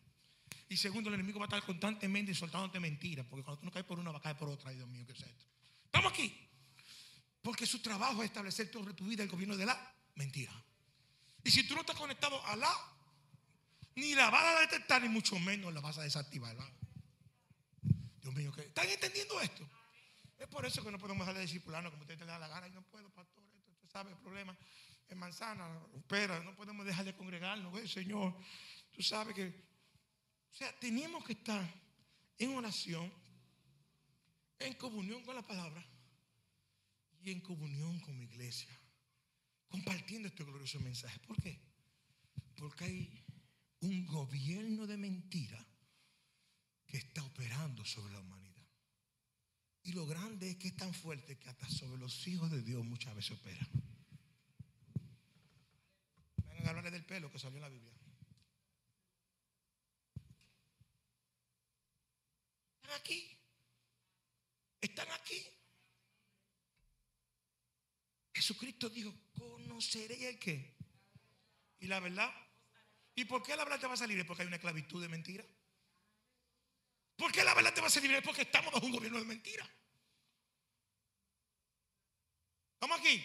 Y 0.70 0.78
segundo, 0.78 1.10
el 1.10 1.16
enemigo 1.16 1.40
va 1.40 1.46
a 1.46 1.48
estar 1.48 1.64
constantemente 1.64 2.34
soltándote 2.34 2.80
mentiras. 2.80 3.26
Porque 3.28 3.44
cuando 3.44 3.60
tú 3.60 3.66
no 3.66 3.72
caes 3.72 3.86
por 3.86 4.00
una, 4.00 4.12
va 4.12 4.18
a 4.18 4.22
caer 4.22 4.38
por 4.38 4.50
otra. 4.50 4.72
Dios 4.72 4.88
mío, 4.88 5.06
¿qué 5.06 5.14
es 5.14 5.22
esto? 5.22 5.46
Estamos 5.86 6.12
aquí. 6.12 6.36
Porque 7.42 7.66
su 7.66 7.80
trabajo 7.80 8.24
es 8.24 8.30
establecer 8.30 8.72
toda 8.72 8.94
tu 8.96 9.06
vida 9.06 9.24
el 9.24 9.30
gobierno 9.30 9.58
de 9.58 9.66
la 9.66 9.96
mentira. 10.16 10.54
Y 11.44 11.52
si 11.52 11.68
tú 11.68 11.76
no 11.76 11.82
estás 11.82 11.98
conectado 11.98 12.44
a 12.46 12.56
la, 12.56 12.72
ni 13.96 14.16
la 14.16 14.30
vas 14.30 14.56
a 14.56 14.62
detectar, 14.62 15.02
ni 15.02 15.10
mucho 15.10 15.38
menos 15.40 15.74
la 15.74 15.82
vas 15.82 15.98
a 15.98 16.04
desactivar. 16.04 16.56
¿verdad? 16.56 16.74
¿Están 18.42 18.90
entendiendo 18.90 19.40
esto? 19.42 19.68
Es 20.40 20.48
por 20.48 20.66
eso 20.66 20.84
que 20.84 20.92
no 20.92 21.00
podemos 21.00 21.26
dejar 21.26 21.36
de 21.36 21.42
discipularnos 21.42 21.92
como 21.92 22.04
usted 22.04 22.18
te 22.18 22.26
da 22.26 22.40
la 22.40 22.48
gana. 22.48 22.68
Y 22.68 22.72
no 22.72 22.82
puedo, 22.84 23.10
pastor, 23.12 23.44
esto, 23.58 23.72
usted 23.72 23.90
sabe 23.90 24.12
el 24.12 24.18
problema. 24.18 24.58
En 25.10 25.18
manzana, 25.18 25.68
espera, 25.96 26.40
no 26.40 26.56
podemos 26.56 26.86
dejar 26.86 27.06
de 27.06 27.16
congregarnos. 27.16 27.72
¿ves, 27.74 27.92
Señor, 27.92 28.36
tú 28.92 29.02
sabes 29.02 29.36
que. 29.36 29.48
O 30.52 30.56
sea, 30.56 30.78
tenemos 30.80 31.24
que 31.24 31.34
estar 31.34 31.64
en 32.38 32.56
oración, 32.56 33.12
en 34.60 34.74
comunión 34.74 35.24
con 35.24 35.36
la 35.36 35.46
palabra 35.46 35.84
y 37.22 37.32
en 37.32 37.42
comunión 37.42 38.00
con 38.02 38.18
mi 38.18 38.26
iglesia, 38.26 38.78
compartiendo 39.70 40.28
este 40.28 40.44
glorioso 40.44 40.80
mensaje. 40.80 41.20
¿Por 41.20 41.42
qué? 41.42 41.60
Porque 42.56 42.86
hay 42.86 43.26
un 43.80 44.06
gobierno 44.06 44.86
de 44.86 44.98
mentira 44.98 45.66
que 46.94 47.00
está 47.00 47.24
operando 47.24 47.84
sobre 47.84 48.14
la 48.14 48.20
humanidad. 48.20 48.68
Y 49.82 49.94
lo 49.94 50.06
grande 50.06 50.52
es 50.52 50.58
que 50.58 50.68
es 50.68 50.78
tan 50.78 50.94
fuerte 50.94 51.40
que 51.40 51.50
hasta 51.50 51.68
sobre 51.68 51.98
los 51.98 52.28
hijos 52.28 52.52
de 52.52 52.62
Dios 52.62 52.86
muchas 52.86 53.16
veces 53.16 53.32
opera. 53.32 53.68
Vengan 56.38 56.68
a 56.68 56.70
hablarle 56.70 56.92
del 56.92 57.04
pelo 57.04 57.32
que 57.32 57.40
salió 57.40 57.58
en 57.58 57.64
la 57.64 57.70
Biblia. 57.70 57.92
Están 62.84 62.96
aquí. 63.00 63.40
Están 64.80 65.12
aquí. 65.14 65.48
Jesucristo 68.36 68.88
dijo, 68.92 69.12
conoceré 69.32 70.30
el 70.30 70.38
qué. 70.38 70.78
Y 71.80 71.88
la 71.88 72.00
verdad. 72.00 72.32
¿Y 73.16 73.26
por 73.26 73.42
qué 73.42 73.56
la 73.56 73.64
verdad 73.64 73.80
te 73.80 73.88
va 73.88 73.94
a 73.94 73.98
salir? 73.98 74.24
Porque 74.28 74.44
hay 74.44 74.48
una 74.48 74.58
esclavitud 74.58 75.02
de 75.02 75.10
mentira. 75.10 75.44
¿Por 77.18 77.32
qué 77.32 77.44
la 77.44 77.54
verdad 77.54 77.74
te 77.74 77.82
va 77.82 77.88
a 77.88 77.90
salir? 77.90 78.12
Es 78.14 78.24
porque 78.24 78.42
estamos 78.42 78.74
bajo 78.74 78.86
un 78.86 78.92
gobierno 78.92 79.20
de 79.20 79.26
mentira. 79.26 79.70
¿Estamos 82.74 83.00
aquí? 83.00 83.24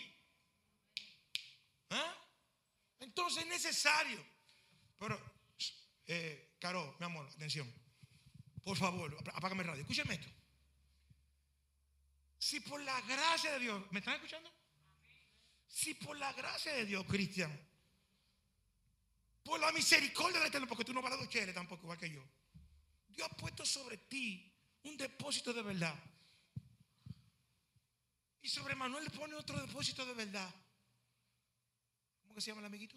¿Ah? 1.90 2.14
Entonces 3.00 3.42
es 3.42 3.48
necesario. 3.48 4.24
Pero, 4.98 5.20
eh, 6.06 6.48
Caro, 6.58 6.96
mi 6.98 7.06
amor, 7.06 7.26
atención. 7.26 7.72
Por 8.64 8.76
favor, 8.76 9.16
apágame 9.34 9.62
el 9.62 9.68
radio. 9.68 9.82
Escúchame 9.82 10.14
esto. 10.14 10.28
Si 12.38 12.60
por 12.60 12.80
la 12.80 13.00
gracia 13.02 13.52
de 13.52 13.58
Dios, 13.60 13.92
¿me 13.92 14.00
están 14.00 14.14
escuchando? 14.14 14.50
Si 15.68 15.94
por 15.94 16.16
la 16.16 16.32
gracia 16.32 16.72
de 16.72 16.84
Dios, 16.84 17.04
Cristian, 17.06 17.56
por 19.44 19.60
la 19.60 19.70
misericordia 19.72 20.38
del 20.38 20.48
Eterno, 20.48 20.66
porque 20.66 20.84
tú 20.84 20.92
no 20.92 21.02
vas 21.02 21.12
a 21.12 21.28
chile 21.28 21.52
tampoco, 21.52 21.82
igual 21.82 21.98
que 21.98 22.10
yo. 22.10 22.22
Dios 23.18 23.28
ha 23.32 23.36
puesto 23.36 23.66
sobre 23.66 23.96
ti 23.96 24.48
un 24.84 24.96
depósito 24.96 25.52
de 25.52 25.62
verdad. 25.62 25.94
Y 28.40 28.48
sobre 28.48 28.76
Manuel 28.76 29.10
pone 29.10 29.34
otro 29.34 29.60
depósito 29.60 30.06
de 30.06 30.14
verdad. 30.14 30.48
¿Cómo 32.22 32.36
que 32.36 32.40
se 32.40 32.52
llama 32.52 32.60
el 32.60 32.66
amiguito? 32.66 32.96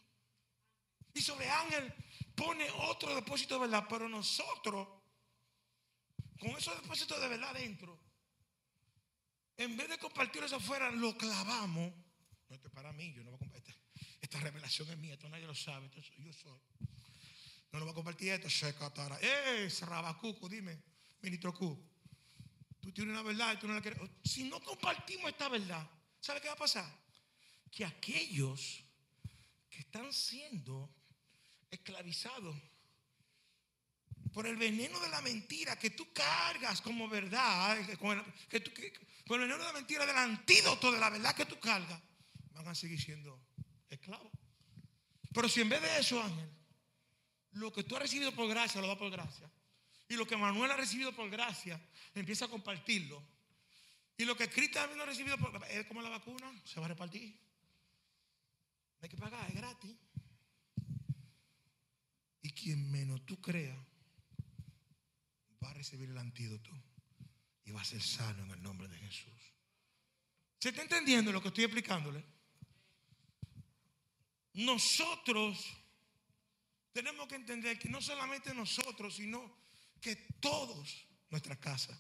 Y 1.15 1.21
sobre 1.21 1.49
Ángel 1.49 1.91
pone 2.35 2.69
otro 2.69 3.15
depósito 3.15 3.55
de 3.55 3.61
verdad. 3.61 3.87
Pero 3.89 4.07
nosotros, 4.07 4.87
con 6.39 6.51
esos 6.51 6.79
depósitos 6.79 7.19
de 7.19 7.27
verdad 7.27 7.55
dentro, 7.55 7.99
en 9.57 9.75
vez 9.75 9.89
de 9.89 9.97
compartir 9.97 10.43
eso 10.43 10.57
afuera, 10.57 10.91
lo 10.91 11.17
clavamos. 11.17 11.91
No, 12.47 12.55
esto 12.55 12.67
es 12.67 12.73
para 12.75 12.93
mí, 12.93 13.11
yo 13.11 13.23
no 13.23 13.31
voy 13.31 13.37
a 13.37 13.39
compartir. 13.39 13.75
Esta 14.21 14.39
revelación 14.39 14.87
es 14.87 14.97
mía, 14.99 15.13
esto 15.13 15.27
nadie 15.29 15.47
lo 15.47 15.55
sabe, 15.55 15.87
esto 15.87 15.99
yo 16.19 16.31
soy. 16.31 16.59
No 17.71 17.79
lo 17.79 17.85
voy 17.85 17.91
a 17.91 17.95
compartir 17.95 18.29
esto, 18.33 18.49
Shekatara. 18.49 19.17
¡Eh, 19.21 19.69
Rabacuco, 19.81 20.49
dime, 20.49 20.77
ministro 21.21 21.53
Q! 21.53 21.77
Tú 22.81 22.91
tienes 22.91 23.13
una 23.13 23.21
verdad 23.21 23.53
y 23.53 23.57
tú 23.57 23.67
no 23.67 23.73
la 23.75 23.81
quieres. 23.81 23.99
Si 24.23 24.43
no 24.43 24.59
compartimos 24.61 25.29
esta 25.31 25.47
verdad, 25.49 25.87
¿sabe 26.19 26.41
qué 26.41 26.47
va 26.47 26.53
a 26.53 26.57
pasar? 26.57 26.85
Que 27.69 27.85
aquellos 27.85 28.83
que 29.69 29.79
están 29.79 30.11
siendo 30.11 30.93
esclavizados 31.69 32.55
por 34.33 34.47
el 34.47 34.57
veneno 34.57 34.99
de 34.99 35.09
la 35.09 35.21
mentira 35.21 35.77
que 35.77 35.91
tú 35.91 36.11
cargas 36.11 36.81
como 36.81 37.07
verdad, 37.07 37.77
con, 37.99 38.21
que- 38.49 38.93
con 39.27 39.41
el 39.41 39.47
veneno 39.47 39.59
de 39.59 39.63
la 39.71 39.73
mentira 39.73 40.05
del 40.05 40.17
antídoto 40.17 40.91
de 40.91 40.99
la 40.99 41.09
verdad 41.09 41.35
que 41.35 41.45
tú 41.45 41.59
cargas, 41.59 42.01
van 42.53 42.67
a 42.67 42.75
seguir 42.75 42.99
siendo 43.01 43.39
esclavos. 43.89 44.31
Pero 45.33 45.47
si 45.47 45.61
en 45.61 45.69
vez 45.69 45.81
de 45.81 45.99
eso, 45.99 46.21
Ángel, 46.21 46.49
lo 47.53 47.71
que 47.71 47.83
tú 47.83 47.95
has 47.95 48.01
recibido 48.01 48.33
por 48.33 48.47
gracia, 48.47 48.81
lo 48.81 48.87
da 48.87 48.97
por 48.97 49.11
gracia. 49.11 49.49
Y 50.07 50.15
lo 50.15 50.27
que 50.27 50.37
Manuel 50.37 50.71
ha 50.71 50.77
recibido 50.77 51.13
por 51.13 51.29
gracia, 51.29 51.79
empieza 52.13 52.45
a 52.45 52.49
compartirlo. 52.49 53.21
Y 54.17 54.25
lo 54.25 54.35
que 54.35 54.49
Cristo 54.49 54.79
también 54.79 55.01
ha 55.01 55.05
recibido 55.05 55.37
por, 55.37 55.63
es 55.65 55.85
como 55.87 56.01
la 56.01 56.09
vacuna, 56.09 56.51
se 56.65 56.79
va 56.79 56.85
a 56.85 56.89
repartir. 56.89 57.29
No 58.99 59.03
hay 59.03 59.09
que 59.09 59.17
pagar, 59.17 59.49
es 59.49 59.55
gratis. 59.55 59.95
Y 62.41 62.51
quien 62.51 62.91
menos 62.91 63.25
tú 63.25 63.39
creas, 63.41 63.77
va 65.63 65.69
a 65.69 65.73
recibir 65.73 66.09
el 66.09 66.17
antídoto 66.17 66.71
y 67.65 67.71
va 67.71 67.81
a 67.81 67.85
ser 67.85 68.01
sano 68.01 68.43
en 68.43 68.51
el 68.51 68.61
nombre 68.61 68.87
de 68.87 68.97
Jesús. 68.97 69.53
¿Se 70.59 70.69
está 70.69 70.83
entendiendo 70.83 71.31
lo 71.31 71.41
que 71.41 71.47
estoy 71.47 71.63
explicándole? 71.63 72.23
Nosotros 74.53 75.80
tenemos 76.91 77.27
que 77.27 77.35
entender 77.35 77.79
que 77.79 77.89
no 77.89 78.01
solamente 78.01 78.53
nosotros, 78.53 79.15
sino 79.15 79.57
que 79.99 80.15
todos, 80.39 81.07
nuestra 81.29 81.59
casa, 81.59 81.97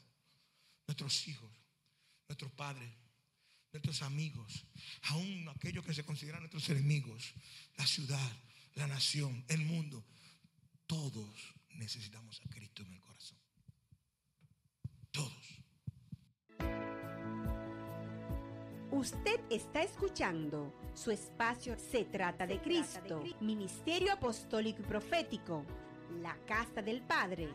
nuestros 0.87 1.27
hijos, 1.27 1.51
nuestros 2.27 2.51
padres, 2.51 2.89
nuestros 3.71 4.01
amigos, 4.01 4.65
aún 5.03 5.47
aquellos 5.49 5.85
que 5.85 5.93
se 5.93 6.03
consideran 6.03 6.41
nuestros 6.41 6.67
enemigos, 6.69 7.33
la 7.77 7.87
ciudad, 7.87 8.31
la 8.75 8.87
nación, 8.87 9.45
el 9.47 9.65
mundo, 9.65 10.05
todos 10.87 11.53
necesitamos 11.69 12.41
a 12.41 12.49
Cristo 12.49 12.83
en 12.83 12.93
el 12.93 12.99
corazón. 12.99 13.37
Todos. 15.11 15.60
Usted 18.91 19.39
está 19.49 19.81
escuchando 19.81 20.73
su 20.93 21.11
espacio 21.11 21.77
Se 21.77 22.03
trata 22.03 22.45
de 22.45 22.59
Cristo, 22.59 23.23
Ministerio 23.39 24.11
Apostólico 24.11 24.81
y 24.81 24.85
Profético, 24.85 25.63
la 26.21 26.35
Casa 26.45 26.81
del 26.81 27.01
Padre. 27.01 27.47